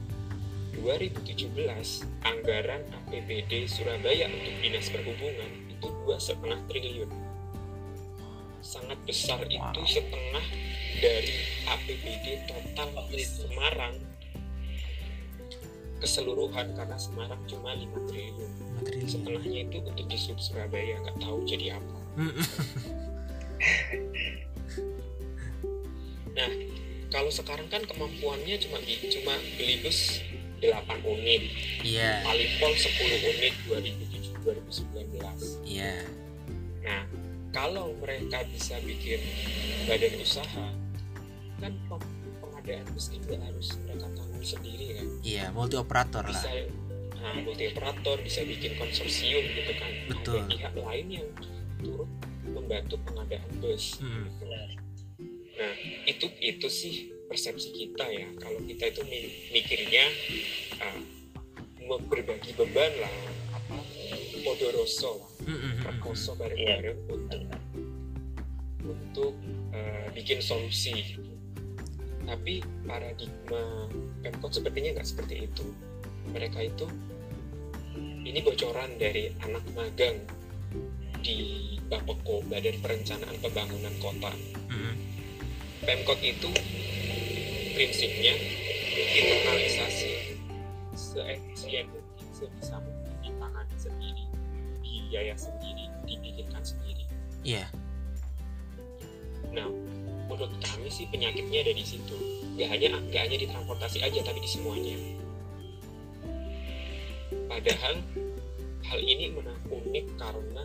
[0.82, 1.56] 2017
[2.26, 7.12] anggaran APBD Surabaya untuk dinas perhubungan itu dua setengah triliun.
[8.60, 10.46] Sangat besar itu setengah
[11.00, 11.36] dari
[11.70, 12.90] APBD total
[13.24, 13.96] Semarang.
[16.04, 18.52] Keseluruhan karena Semarang cuma 5 triliun.
[18.52, 19.08] Lima triliun.
[19.08, 21.98] setengahnya itu untuk di sub Surabaya nggak tahu jadi apa.
[26.36, 26.52] Nah,
[27.08, 30.20] kalau sekarang kan kemampuannya cuma cuma beli bus
[30.72, 31.42] 8 unit,
[31.86, 32.22] Iya.
[32.26, 35.66] paling pol 10 unit 2007 2019.
[35.66, 36.06] Iya.
[36.86, 37.04] Nah,
[37.50, 39.18] kalau mereka bisa bikin
[39.90, 40.68] badan usaha,
[41.58, 41.74] kan
[42.42, 45.08] pengadaan bus nggak harus mereka tanggung sendiri kan.
[45.26, 46.34] Iya, multi operator lah.
[46.34, 46.50] Bisa
[47.18, 49.92] nah, multi operator bisa bikin konsorsium gitu kan.
[50.14, 50.40] Betul.
[50.46, 51.28] Ada pihak lain yang
[51.82, 52.10] turut
[52.46, 53.98] membantu pengadaan bus.
[53.98, 54.26] Mm.
[54.38, 54.70] benar.
[55.56, 55.74] Nah,
[56.06, 58.28] itu itu sih persepsi kita ya.
[58.38, 60.06] Kalau kita itu mi- mikirnya
[60.82, 61.02] uh,
[61.86, 63.18] mau berbagi beban lah,
[63.54, 63.78] apa
[64.42, 65.32] podoroso lah,
[65.86, 67.42] perkoso bareng-bareng untuk
[68.86, 69.34] untuk
[69.74, 71.18] uh, bikin solusi.
[72.26, 72.58] Tapi
[72.90, 73.86] paradigma
[74.26, 75.66] Pemkot sepertinya nggak seperti itu.
[76.34, 76.90] Mereka itu
[78.26, 80.18] ini bocoran dari anak magang
[81.22, 84.34] di Bapeko Badan Perencanaan Pembangunan Kota.
[84.74, 84.94] Mm-mm.
[85.86, 86.50] Pemkot itu
[87.76, 88.34] prinsipnya
[88.96, 90.40] internalisasi
[90.96, 94.24] seefisien mungkin sebisa mungkin ditangani sendiri,
[95.12, 95.86] biaya sendiri.
[96.06, 97.02] dibikinkan sendiri.
[97.42, 97.66] Iya.
[99.58, 99.66] Nah,
[100.30, 102.14] menurut kami sih penyakitnya ada di situ.
[102.62, 104.96] Gak hanya gak hanya di transportasi aja, tapi di semuanya.
[107.50, 108.06] Padahal
[108.86, 110.64] hal ini mena- unik karena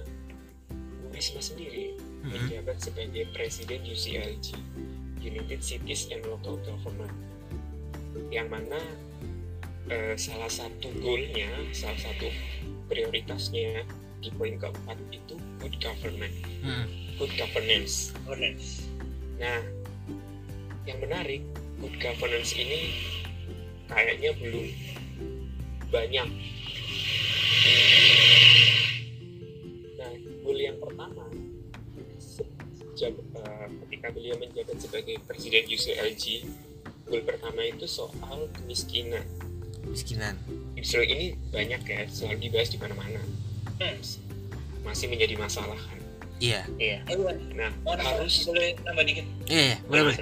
[1.00, 2.36] Bu Risma sendiri Mm-mm.
[2.36, 4.60] menjabat sebagai Presiden UCLG
[5.20, 7.12] United Cities and Local Government
[8.30, 8.78] yang mana
[9.90, 12.26] eh, salah satu goalnya, salah satu
[12.90, 13.86] prioritasnya
[14.20, 16.86] di poin keempat itu good government, Mm-mm.
[17.16, 18.12] good governance.
[18.26, 18.84] Governance.
[19.40, 19.64] Nah,
[20.84, 21.40] yang menarik,
[21.80, 22.92] good governance ini
[23.88, 24.66] kayaknya belum
[25.90, 26.28] banyak.
[34.30, 36.46] Beliau menjabat sebagai Presiden UCLG,
[37.10, 39.26] goal pertama itu soal kemiskinan.
[39.82, 40.38] Miskinan.
[40.78, 43.18] Justru ini banyak ya, selalu dibahas di mana-mana.
[43.82, 43.98] Hmm.
[44.86, 45.98] Masih menjadi masalah kan.
[46.38, 46.62] Iya.
[46.78, 47.02] Iya.
[47.58, 49.26] Nah, nambah- harus boleh nambah dikit.
[49.50, 50.18] Iya, iya, boleh boleh.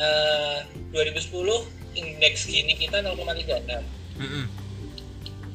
[0.00, 0.58] Eh,
[0.90, 1.62] 2010
[1.94, 3.86] indeks Gini kita 0,36.
[4.18, 4.44] Mm-mm.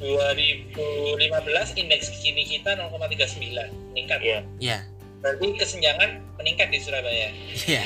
[0.00, 4.18] 2015 indeks Gini kita 0,39 meningkat.
[4.24, 4.40] Iya.
[4.64, 4.78] Iya.
[5.26, 7.34] Berarti kesenjangan meningkat di Surabaya.
[7.66, 7.82] Iya.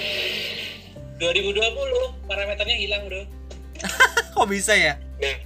[1.16, 3.24] 2020 parameternya hilang, Bro.
[4.36, 5.00] Kok bisa ya?
[5.16, 5.36] Nah,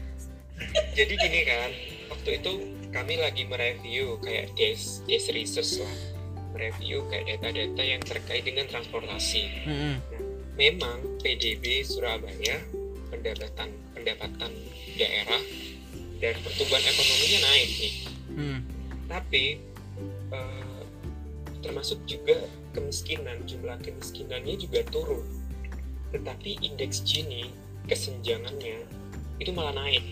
[0.91, 1.71] jadi gini kan,
[2.11, 2.53] waktu itu
[2.91, 5.95] kami lagi mereview kayak des, des research lah,
[6.51, 9.47] mereview kayak data-data yang terkait dengan transportasi.
[9.71, 9.95] Mm-mm.
[10.59, 12.59] Memang PDB Surabaya
[13.15, 14.51] pendapatan pendapatan
[14.99, 15.43] daerah
[16.19, 17.95] dan pertumbuhan ekonominya naik nih,
[18.35, 18.61] Mm.
[19.07, 19.63] tapi
[21.65, 22.37] termasuk juga
[22.77, 25.25] kemiskinan, jumlah kemiskinannya juga turun.
[26.13, 27.49] Tetapi indeks Gini
[27.89, 28.85] kesenjangannya
[29.41, 30.05] itu malah naik.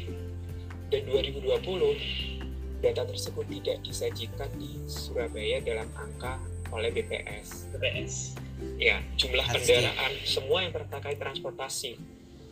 [0.89, 6.41] Dan 2020 data tersebut tidak disajikan di Surabaya dalam angka
[6.73, 7.69] oleh BPS.
[7.77, 8.41] BPS
[8.79, 11.99] Ya, jumlah kendaraan semua yang terkait transportasi,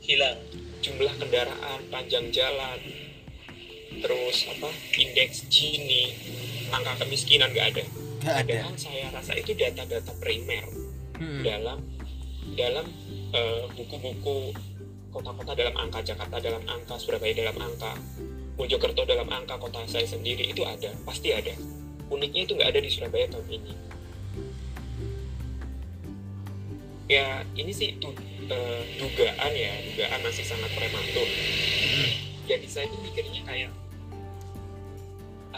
[0.03, 0.39] hilang.
[0.81, 2.81] jumlah kendaraan, panjang jalan,
[4.01, 6.17] terus apa indeks Gini,
[6.73, 7.85] angka kemiskinan nggak ada.
[8.21, 8.53] Gak ada.
[8.69, 10.65] Padahal saya rasa itu data-data primer
[11.17, 11.41] Mm-mm.
[11.41, 11.79] dalam
[12.53, 12.87] dalam
[13.33, 14.53] eh, buku-buku
[15.11, 17.97] kota-kota dalam angka Jakarta dalam angka Surabaya dalam angka
[18.55, 21.57] Mojokerto dalam angka kota saya sendiri itu ada pasti ada
[22.09, 23.73] uniknya itu nggak ada di Surabaya tahun ini
[27.11, 28.15] ya ini sih du-
[28.47, 32.11] eh, dugaan ya dugaan masih sangat prematur Mm-mm.
[32.47, 33.71] jadi saya tuh mikirnya kayak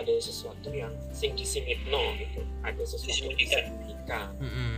[0.03, 4.29] ada sesuatu yang sing disimit no gitu ada sesuatu yang Disembunyikan.
[4.43, 4.75] Mm-mm.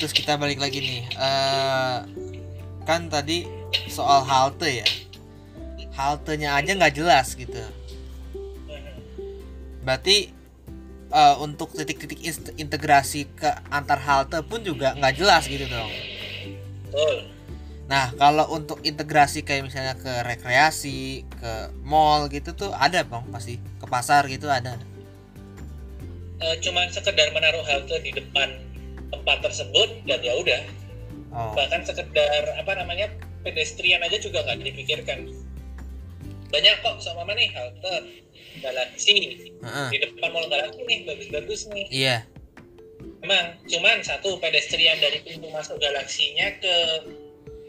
[0.00, 1.02] Terus kita balik lagi nih.
[1.12, 1.98] Eh,
[2.88, 3.44] kan tadi
[3.86, 4.88] soal halte ya.
[5.94, 7.60] Haltenya aja nggak jelas gitu.
[9.84, 10.32] Berarti
[11.12, 12.24] eh, untuk titik-titik
[12.56, 15.92] integrasi ke antar halte pun juga nggak jelas gitu dong.
[16.88, 17.39] Betul.
[17.90, 23.58] Nah, kalau untuk integrasi kayak misalnya ke rekreasi, ke mall gitu tuh ada bang pasti?
[23.82, 24.78] Ke pasar gitu ada.
[26.38, 28.62] Eh, cuman sekedar menaruh halte di depan
[29.10, 30.62] tempat tersebut dan ya udah.
[31.34, 33.10] Oh, bahkan sekedar apa namanya
[33.42, 35.26] pedestrian aja juga nggak dipikirkan.
[36.54, 38.22] Banyak kok sama nih halte
[38.62, 39.34] galaksi.
[39.66, 39.88] Heeh.
[39.90, 41.86] di depan mall galaksi nih bagus-bagus nih.
[41.90, 42.16] Iya,
[43.20, 46.74] emang cuman satu pedestrian dari pintu masuk galaksinya ke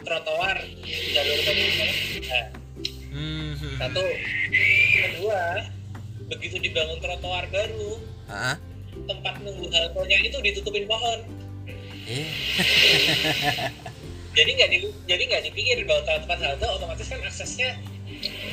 [0.01, 0.57] trotoar
[1.11, 1.91] jalur pedestrian
[2.25, 2.47] nah,
[3.11, 3.99] Hmm, hmm, satu.
[4.95, 5.67] Kedua
[6.31, 7.99] begitu dibangun trotoar baru
[8.31, 8.55] Heeh.
[9.03, 11.19] tempat nunggu haltenya itu ditutupin pohon.
[12.07, 12.23] Eh,
[14.37, 17.69] jadi nggak di, jadi nggak dipikir bahwa tempat halte otomatis kan aksesnya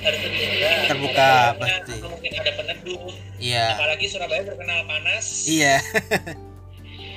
[0.02, 1.92] harus lebih mudah Terbuka, Ada jalannya, pasti.
[1.94, 3.02] atau mungkin ada peneduh
[3.38, 5.26] iya, apalagi Surabaya terkenal panas.
[5.46, 5.76] Iya,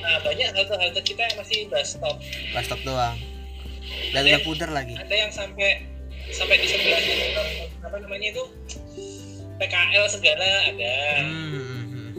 [0.02, 2.16] nah banyak halte-halte kita yang masih bus stop.
[2.22, 3.18] Bus stop doang.
[4.10, 4.94] Dan udah puder lagi.
[4.94, 5.88] ada yang sampai
[6.28, 7.00] sampai di sebelah
[7.82, 8.44] apa namanya itu
[9.58, 12.12] PKL segala ada Hmm,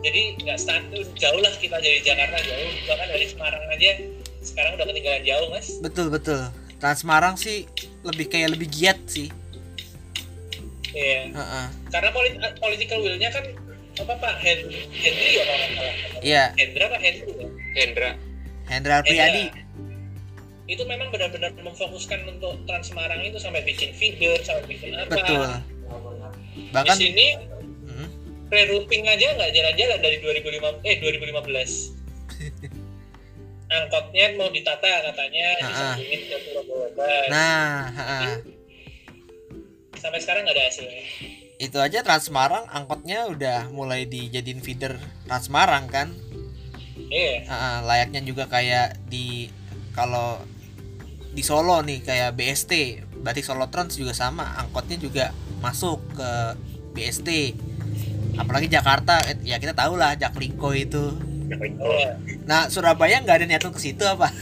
[0.00, 3.90] jadi nggak status jauh lah kita dari Jakarta jauh bahkan dari Semarang aja
[4.40, 6.42] sekarang udah ketinggalan jauh mas Betul betul.
[6.76, 7.70] Trans Semarang sih
[8.02, 9.30] lebih kayak lebih giat sih.
[10.92, 11.30] Iya.
[11.30, 11.66] Heeh.
[11.88, 13.44] karena polit political will-nya kan
[13.94, 18.10] apa Pak Hen- Henry ya kalau nggak salah Iya, Hendra apa Henry ya Hendra
[18.64, 19.42] Hendra Priyadi.
[19.46, 19.60] Hendra.
[20.70, 25.48] Itu memang benar-benar memfokuskan untuk Trans Semarang itu sampai bikin feeder sampai bikin apa Betul.
[26.54, 27.26] di Bahkan sini
[27.82, 28.08] Hmm,
[28.48, 31.92] rerouting aja nggak jalan-jalan dari 2005 eh 2015
[33.72, 35.68] angkotnya mau ditata katanya Ha-ha.
[35.68, 36.36] disambungin ke
[37.32, 38.34] nah, heeh.
[39.96, 41.02] sampai sekarang nggak ada hasilnya
[41.58, 46.10] itu aja Trans Semarang angkotnya udah mulai dijadiin feeder Trans Semarang kan
[47.12, 47.44] Iya.
[47.44, 49.52] Ah, layaknya juga kayak di
[49.92, 50.40] kalau
[51.32, 52.72] di Solo nih kayak BST
[53.24, 55.32] berarti Solo Trans juga sama angkotnya juga
[55.64, 56.30] masuk ke
[56.92, 57.28] BST
[58.36, 61.04] apalagi Jakarta eh, ya kita tahu lah Jaklingko itu
[61.52, 62.16] Iya.
[62.48, 64.32] nah Surabaya nggak ada niatan ke situ apa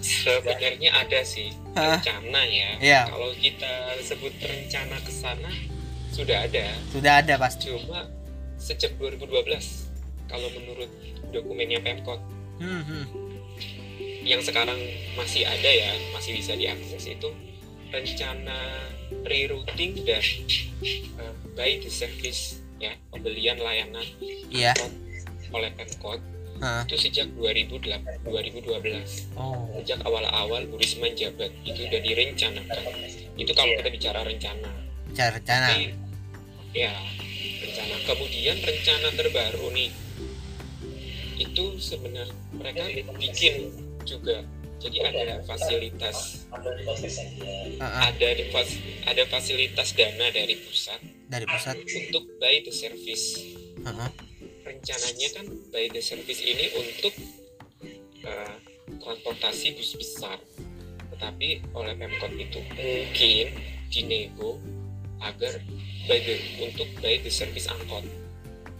[0.00, 2.70] Sebenarnya ada sih rencana ya.
[2.76, 3.00] Iya.
[3.08, 3.72] Kalau kita
[4.04, 5.48] sebut rencana ke sana
[6.12, 6.76] sudah ada.
[6.92, 8.04] sudah ada pasti Cuma
[8.60, 9.88] sejak 2012
[10.28, 10.90] kalau menurut
[11.32, 12.20] dokumennya Pemkot
[12.60, 13.04] hmm, hmm.
[14.24, 14.78] Yang sekarang
[15.16, 17.28] masih ada ya, masih bisa diakses itu
[17.90, 18.86] rencana
[19.26, 20.22] rerouting dan
[21.18, 24.06] uh, by the service ya, pembelian layanan
[24.54, 24.92] angkot
[25.50, 26.20] oleh Pemkot.
[26.60, 26.84] Heeh.
[26.92, 29.64] itu sejak 2008 2012 oh.
[29.80, 32.84] Sejak awal-awal Bu Risma jabat itu udah direncanakan.
[33.40, 34.68] Itu kalau kita bicara rencana.
[35.16, 35.72] Cara rencana.
[35.72, 35.96] Tapi,
[36.76, 36.92] ya
[37.64, 37.94] rencana.
[38.04, 39.90] Kemudian rencana terbaru nih.
[41.40, 42.84] Itu sebenarnya mereka
[43.16, 44.42] bikin juga.
[44.80, 46.48] Jadi ada fasilitas.
[46.50, 51.00] Heeh, ada di fas- ada fasilitas dana dari pusat.
[51.28, 51.76] Dari pusat.
[51.84, 53.38] Untuk by the service.
[53.80, 54.10] Heeh.
[54.60, 57.10] rencananya kan by the service ini untuk
[58.24, 58.56] uh,
[59.00, 60.38] transportasi bus besar.
[61.12, 63.46] Tetapi oleh Pemkot itu mungkin
[63.92, 64.56] dinego
[65.20, 65.60] agar
[66.08, 66.34] by the
[66.64, 68.04] untuk by the service angkot.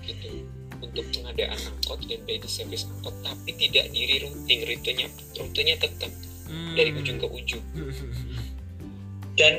[0.05, 5.07] Gitu untuk pengadaan angkot dan by the service angkot tapi tidak di rerouting rutenya
[5.37, 6.13] rutenya tetap
[6.51, 6.75] Hmm.
[6.75, 7.63] dari ujung ke ujung
[9.39, 9.55] Dan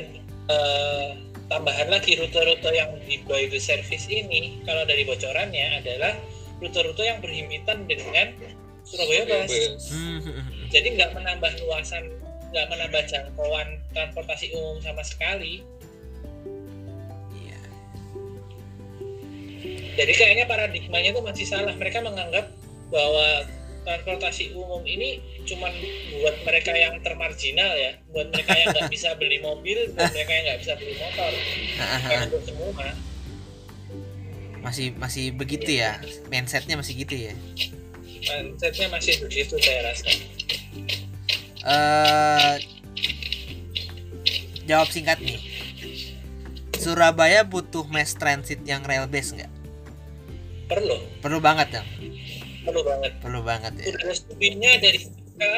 [0.46, 1.08] eh,
[1.48, 6.14] tambahan lagi rute-rute yang di by the service ini, kalau dari bocorannya adalah
[6.62, 8.36] rute-rute yang berhimpitan dengan
[8.86, 9.90] Surabaya Bus.
[9.90, 10.22] Hmm.
[10.70, 12.14] Jadi nggak menambah luasan,
[12.54, 15.66] nggak menambah jangkauan transportasi umum sama sekali.
[19.92, 21.74] Jadi kayaknya paradigmanya tuh masih salah.
[21.76, 22.48] Mereka menganggap
[22.92, 23.44] bahwa
[23.82, 25.74] transportasi umum ini cuman
[26.22, 30.44] buat mereka yang termarginal ya, buat mereka yang nggak bisa beli mobil, buat mereka yang
[30.46, 31.32] nggak bisa beli motor,
[31.74, 32.94] bukan untuk semua.
[34.62, 35.98] masih masih begitu ya?
[36.30, 37.34] Mindsetnya masih gitu ya?
[38.22, 40.06] Mindsetnya masih begitu saya rasa.
[41.62, 42.54] eh
[44.70, 45.42] jawab singkat nih.
[46.78, 49.61] Surabaya butuh mass transit yang rail base nggak
[50.72, 51.82] Perlu, perlu banget ya
[52.62, 53.12] perlu banget.
[53.20, 55.50] perlu banget ya Udah studinya dari kita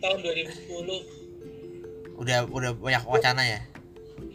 [0.00, 2.18] tahun 2010.
[2.18, 3.60] udah udah banyak wacana ya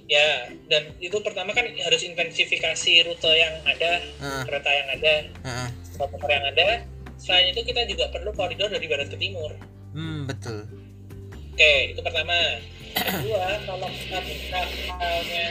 [0.08, 5.14] Ya, dan itu pertama kan harus intensifikasi rute yang ada, Heeh, kereta yang ada,
[6.00, 6.68] motor yang ada.
[7.20, 9.52] Selain itu kita juga perlu koridor dari barat ke timur.
[9.92, 10.64] hmm betul
[11.52, 12.40] Oke, itu pertama.
[12.96, 14.62] Kedua, kalau kita buka
[14.96, 15.48] halnya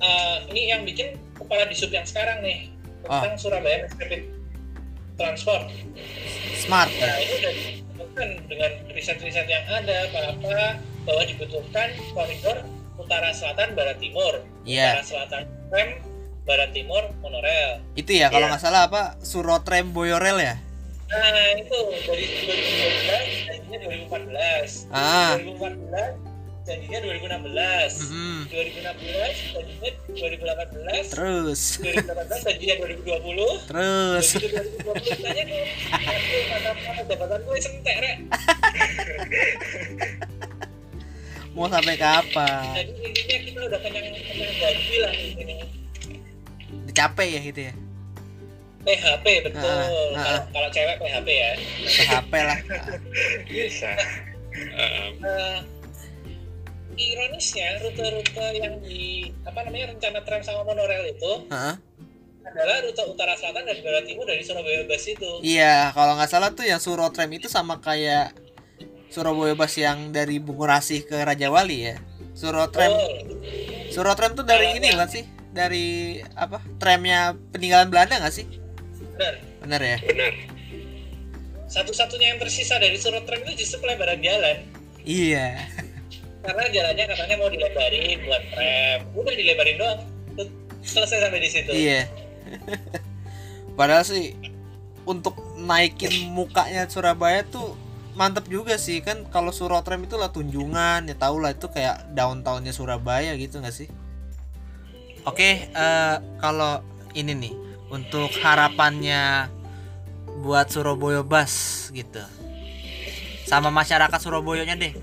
[0.00, 2.66] eh, ini yang bikin kepala disub yang sekarang nih
[3.02, 4.22] tentang Surabaya Mass Rapid
[5.14, 5.64] Transport.
[6.56, 12.56] smart Nah, ya itu udah dibutuhkan dengan riset-riset yang ada apa bahwa dibutuhkan koridor
[12.96, 14.44] utara selatan barat timur.
[14.62, 14.92] Iya.
[14.92, 15.90] Utara selatan rem,
[16.42, 17.80] barat timur monorail.
[17.94, 18.52] itu ya kalau Iya.
[18.54, 20.56] nggak salah apa Surotrem Boyorel ya
[21.10, 21.26] Nah,
[21.58, 24.86] itu dari 2012 jadinya 2014.
[24.90, 26.29] ah 2014
[26.70, 27.50] jadinya 2016.
[28.06, 28.38] mm-mm.
[28.46, 28.94] 2016
[29.50, 31.10] jadinya 2018.
[31.10, 33.66] terus 2018 jadinya 2020.
[33.66, 35.64] terus Begitu 2020 tanya tuh,
[37.08, 38.16] jabatan gue sentek rek.
[41.50, 45.56] mau sampai kapan Jadi intinya kita udah kenyang kenyang babi lah ini.
[46.90, 47.74] capek ya gitu ya
[48.80, 49.60] PHP betul.
[49.60, 49.84] Ah,
[50.16, 51.50] ah, Kalau kalau cewek PHP ya.
[51.84, 52.58] PHP lah
[53.50, 53.92] bisa
[54.50, 55.58] Um, Eh,
[57.00, 61.74] ironisnya rute-rute yang di apa namanya rencana tram sama monorail itu Heeh.
[62.44, 65.32] adalah rute utara selatan dan barat timur dari Surabaya Bus itu.
[65.40, 68.36] Iya, kalau nggak salah tuh yang Surotrem itu sama kayak
[69.08, 71.96] Surabaya Bus yang dari Bungurasi ke Raja Wali ya.
[72.36, 73.12] Surotrem, Betul.
[73.92, 75.24] Surotrem tuh dari ini kan sih?
[75.50, 76.62] Dari apa?
[76.78, 78.46] Tramnya peninggalan Belanda nggak sih?
[79.18, 79.34] Benar.
[79.60, 79.98] Bener ya?
[80.00, 80.32] benar
[81.70, 84.66] Satu-satunya yang tersisa dari Surotrem itu justru pelebaran jalan.
[85.06, 85.64] Iya.
[86.40, 88.98] Karena jalannya katanya mau dilebarin buat tram.
[89.16, 90.00] Udah dilebarin doang.
[90.80, 91.70] Selesai sampai di situ.
[91.72, 92.08] Iya.
[93.76, 94.32] Padahal sih
[95.04, 97.76] untuk naikin mukanya Surabaya tuh
[98.16, 102.74] mantep juga sih kan kalau Surotrem itu lah tunjungan ya tau lah itu kayak downtownnya
[102.74, 103.88] Surabaya gitu nggak sih?
[105.28, 106.80] Oke, eh, kalau
[107.12, 107.54] ini nih
[107.92, 109.52] untuk harapannya
[110.40, 112.24] buat Surabaya Bus gitu,
[113.44, 114.96] sama masyarakat Surabayanya deh.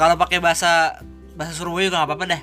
[0.00, 0.96] Kalau pakai bahasa
[1.36, 2.42] bahasa Surabaya juga nggak apa-apa dah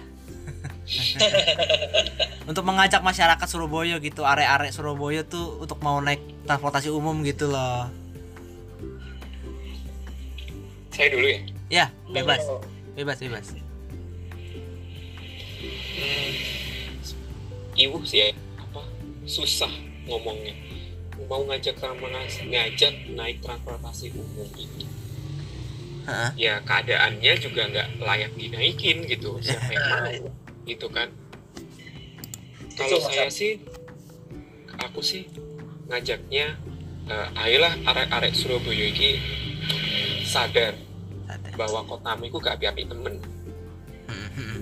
[2.49, 7.89] untuk mengajak masyarakat Surabaya gitu arek-arek Surabaya tuh untuk mau naik transportasi umum gitu loh
[10.93, 11.39] Saya dulu ya.
[11.69, 12.41] ya bebas
[12.97, 13.47] bebas bebas
[15.97, 16.29] Hmm,
[17.73, 18.29] iwuh sih ya.
[18.61, 18.85] Apa?
[19.25, 19.73] Susah
[20.05, 20.53] ngomongnya.
[21.25, 24.76] Mau ngajak ngajak naik transportasi umum itu.
[26.39, 29.37] Ya keadaannya juga nggak layak dinaikin gitu.
[29.43, 30.31] Siapa yang mau?
[30.63, 31.11] Gitu kan.
[32.77, 33.59] Kalau saya sih,
[34.79, 35.27] aku sih
[35.89, 36.55] ngajaknya,
[37.09, 39.17] eh, ayolah arek-arek Surabaya ini
[40.27, 40.75] sadar
[41.31, 41.55] Ada.
[41.55, 43.15] bahwa kotamu itu gak api-api temen
[44.07, 44.59] Mm, mm,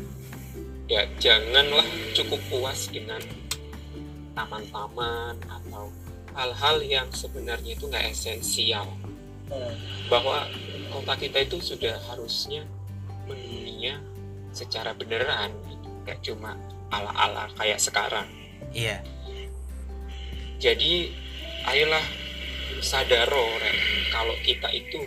[0.89, 1.85] ya janganlah
[2.17, 3.21] cukup puas dengan
[4.33, 5.93] taman-taman atau
[6.33, 9.04] hal-hal yang sebenarnya itu nggak esensial hmm.
[10.09, 10.45] Bahwa
[10.93, 12.65] kota kita itu sudah harusnya
[13.25, 13.99] mendunia
[14.55, 15.51] secara beneran
[16.05, 16.53] nggak cuma
[16.93, 18.29] ala-ala kayak sekarang.
[18.71, 19.01] Iya.
[20.61, 21.11] Jadi
[21.65, 22.05] ayolah
[22.79, 23.77] sadaro Rek,
[24.13, 25.01] kalau kita itu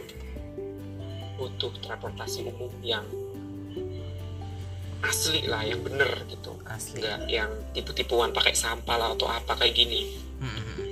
[1.38, 3.06] butuh transportasi umum yang
[5.06, 6.58] asli lah yang bener gitu.
[6.66, 6.98] Asli.
[6.98, 10.18] Nggak yang tipu-tipuan pakai sampah lah atau apa kayak gini.
[10.42, 10.87] Mm, mm, mm.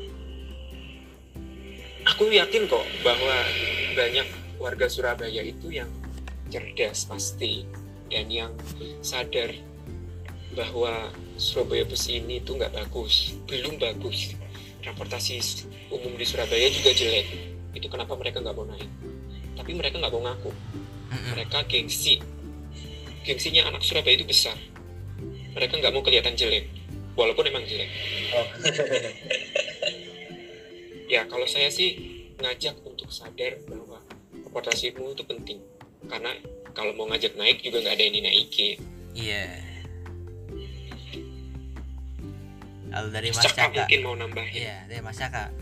[2.16, 3.36] Aku yakin kok bahwa
[3.92, 4.24] banyak
[4.56, 5.92] warga Surabaya itu yang
[6.48, 7.68] cerdas pasti.
[8.08, 8.56] Dan yang
[9.04, 9.52] sadar
[10.56, 13.36] bahwa Surabaya bus ini tuh nggak bagus.
[13.44, 14.32] Belum bagus.
[14.80, 17.28] Transportasi umum di Surabaya juga jelek.
[17.76, 18.88] Itu kenapa mereka nggak mau naik?
[19.60, 20.50] Tapi mereka nggak mau ngaku.
[21.36, 22.24] Mereka gengsi.
[23.28, 24.56] Gengsinya anak Surabaya itu besar.
[25.52, 26.64] Mereka nggak mau kelihatan jelek.
[27.12, 27.92] Walaupun emang jelek.
[28.32, 28.48] Oh.
[31.12, 32.05] ya kalau saya sih
[32.40, 34.00] ngajak untuk sadar bahwa
[34.32, 35.58] transportasi umum itu penting.
[36.06, 36.32] Karena
[36.76, 38.78] kalau mau ngajak naik juga nggak ada yang dinaikin.
[39.16, 39.46] Iya.
[42.96, 44.54] Lalu dari Mas Caka Caka mungkin mau nambahin.
[44.56, 45.52] Iya dari Mas Caka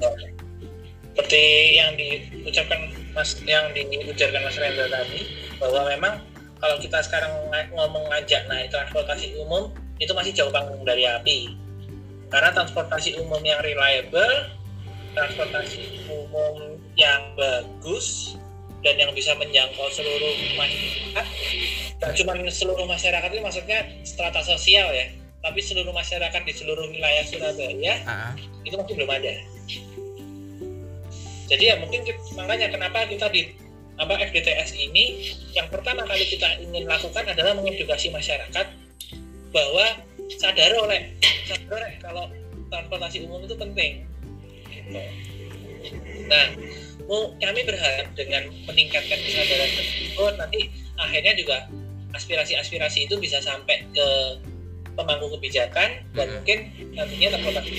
[1.15, 5.31] seperti yang diucapkan Mas yang diujarkan Mas Rendra tadi
[5.63, 6.15] bahwa memang
[6.59, 9.71] kalau kita sekarang ng- ngomong ngajak naik transportasi umum
[10.03, 11.55] itu masih jauh panggung dari api.
[12.35, 14.51] Karena transportasi umum yang reliable
[15.15, 18.37] transportasi umum yang bagus
[18.85, 21.27] dan yang bisa menjangkau seluruh masyarakat
[22.03, 25.09] dan cuma seluruh masyarakat itu maksudnya strata sosial ya
[25.45, 28.33] tapi seluruh masyarakat di seluruh wilayah Surabaya ah.
[28.65, 29.35] itu masih belum ada.
[31.53, 33.53] Jadi ya mungkin kita- makanya kenapa kita di
[34.01, 38.67] apa FDTS ini yang pertama kali kita ingin lakukan adalah mengedukasi masyarakat
[39.53, 39.87] bahwa
[40.41, 41.13] sadar oleh
[41.47, 42.25] sadar oleh kalau
[42.73, 44.09] transportasi umum itu penting.
[46.25, 46.47] Nah,
[47.05, 50.61] mau- kami berharap dengan meningkatkan kesadaran tersebut nanti
[50.97, 51.69] akhirnya juga
[52.15, 54.09] aspirasi-aspirasi itu bisa sampai ke
[54.95, 56.35] pemangku kebijakan dan Mhm.
[56.39, 56.59] mungkin
[56.95, 57.73] nantinya transportasi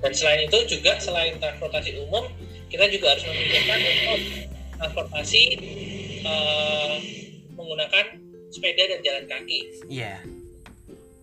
[0.00, 2.24] dan selain itu juga selain transportasi umum
[2.72, 4.20] kita juga harus memikirkan untuk
[4.74, 5.42] transportasi
[6.24, 6.94] eh,
[7.52, 8.04] menggunakan
[8.48, 9.60] sepeda dan jalan kaki.
[9.92, 10.24] Iya.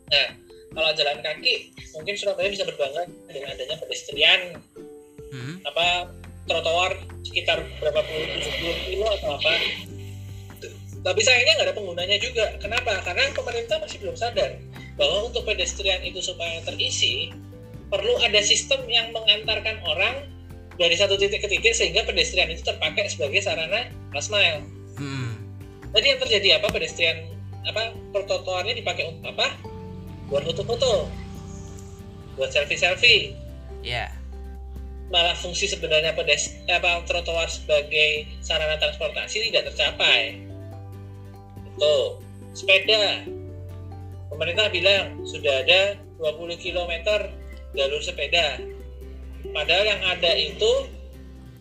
[0.08, 0.28] Nah
[0.72, 4.60] kalau jalan kaki mungkin Surabaya bisa berbangga dengan adanya pedestrian
[5.32, 6.12] Mm, apa
[6.44, 6.92] trotoar
[7.24, 9.52] sekitar berapa puluh 70 kilo atau apa.
[11.02, 12.46] Tapi sayangnya nggak ada penggunanya juga.
[12.60, 13.00] Kenapa?
[13.02, 14.60] Karena pemerintah masih belum sadar
[15.00, 17.32] bahwa untuk pedestrian itu supaya terisi
[17.88, 20.28] perlu ada sistem yang mengantarkan orang
[20.76, 24.62] dari satu titik ke titik sehingga pedestrian itu terpakai sebagai sarana last mile.
[25.00, 25.40] Mm.
[25.96, 26.68] jadi yang terjadi apa?
[26.76, 27.18] Pedestrian
[27.64, 29.56] apa trotoarnya dipakai untuk apa
[30.32, 31.12] buat foto-foto
[32.40, 33.36] buat selfie-selfie
[33.84, 34.22] iya
[35.12, 40.40] malah fungsi sebenarnya pedes apa trotoar sebagai sarana transportasi tidak tercapai.
[41.76, 42.24] Itu
[42.56, 43.28] sepeda.
[44.32, 46.94] Pemerintah bilang sudah ada 20 km
[47.76, 48.64] jalur sepeda.
[49.52, 50.72] Padahal yang ada itu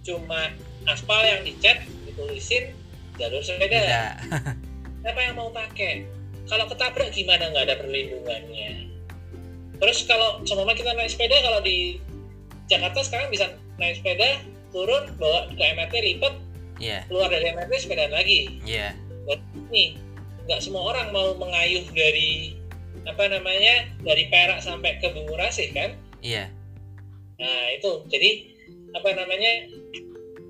[0.06, 0.55] cuma
[0.86, 2.70] aspal yang dicat, ditulisin
[3.18, 4.14] jalur sepeda.
[5.02, 6.06] Siapa yang mau pakai?
[6.51, 8.90] Kalau ketabrak gimana nggak ada perlindungannya?
[9.78, 12.02] Terus kalau semua kita naik sepeda kalau di
[12.66, 14.43] Jakarta sekarang bisa naik sepeda,
[14.74, 16.35] turun, bawa ke MRT, lipat,
[16.82, 18.60] iya keluar dari MRT, sepeda lagi.
[18.66, 18.93] iya
[19.70, 19.94] Nih,
[20.51, 22.59] nggak semua orang mau mengayuh dari
[23.06, 25.94] apa namanya dari Perak sampai ke Bungurasih kan?
[26.20, 26.51] iya
[27.40, 28.31] Nah itu, jadi
[28.93, 29.70] apa namanya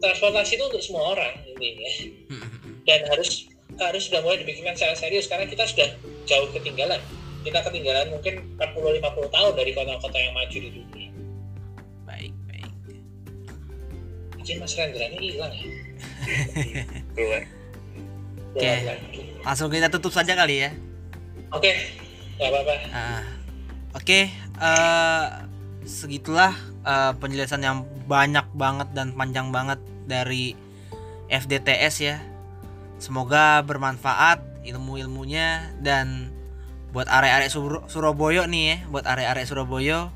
[0.00, 1.92] transportasi itu untuk semua orang intinya
[2.30, 2.74] Mm, mm, mm.
[2.88, 3.49] dan harus
[3.88, 5.88] harus sudah mulai dibikinkan secara serius karena kita sudah
[6.28, 7.00] jauh ketinggalan.
[7.40, 11.08] Kita ketinggalan mungkin 40-50 tahun dari kota-kota yang maju di dunia.
[12.04, 12.72] baik baik
[14.36, 15.64] Mungkin Mas Rendra ini hilang ya.
[17.16, 17.42] keluar
[18.52, 18.72] Oke.
[19.40, 20.70] langsung kita tutup saja kali ya
[21.50, 21.74] Oke,
[22.38, 22.74] nggak apa-apa.
[22.94, 23.22] Ah,
[23.90, 24.30] Oke,
[24.62, 25.26] eh,
[25.82, 26.54] segitulah
[26.86, 30.54] eh, penjelasan yang banyak banget dan panjang banget dari
[31.26, 32.22] FDTS ya.
[33.00, 36.28] Semoga bermanfaat ilmu-ilmunya dan
[36.92, 40.12] buat area-area Sur Surabaya nih ya, buat area-area Surabaya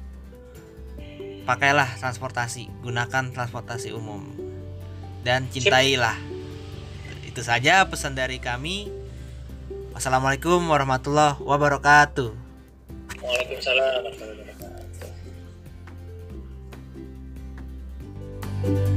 [1.49, 4.25] pakailah transportasi, gunakan transportasi umum
[5.25, 6.17] dan cintailah.
[7.25, 8.93] Itu saja pesan dari kami.
[9.97, 12.31] Wassalamualaikum warahmatullahi wabarakatuh.
[13.23, 14.45] Waalaikumsalam warahmatullahi
[18.65, 18.94] wabarakatuh.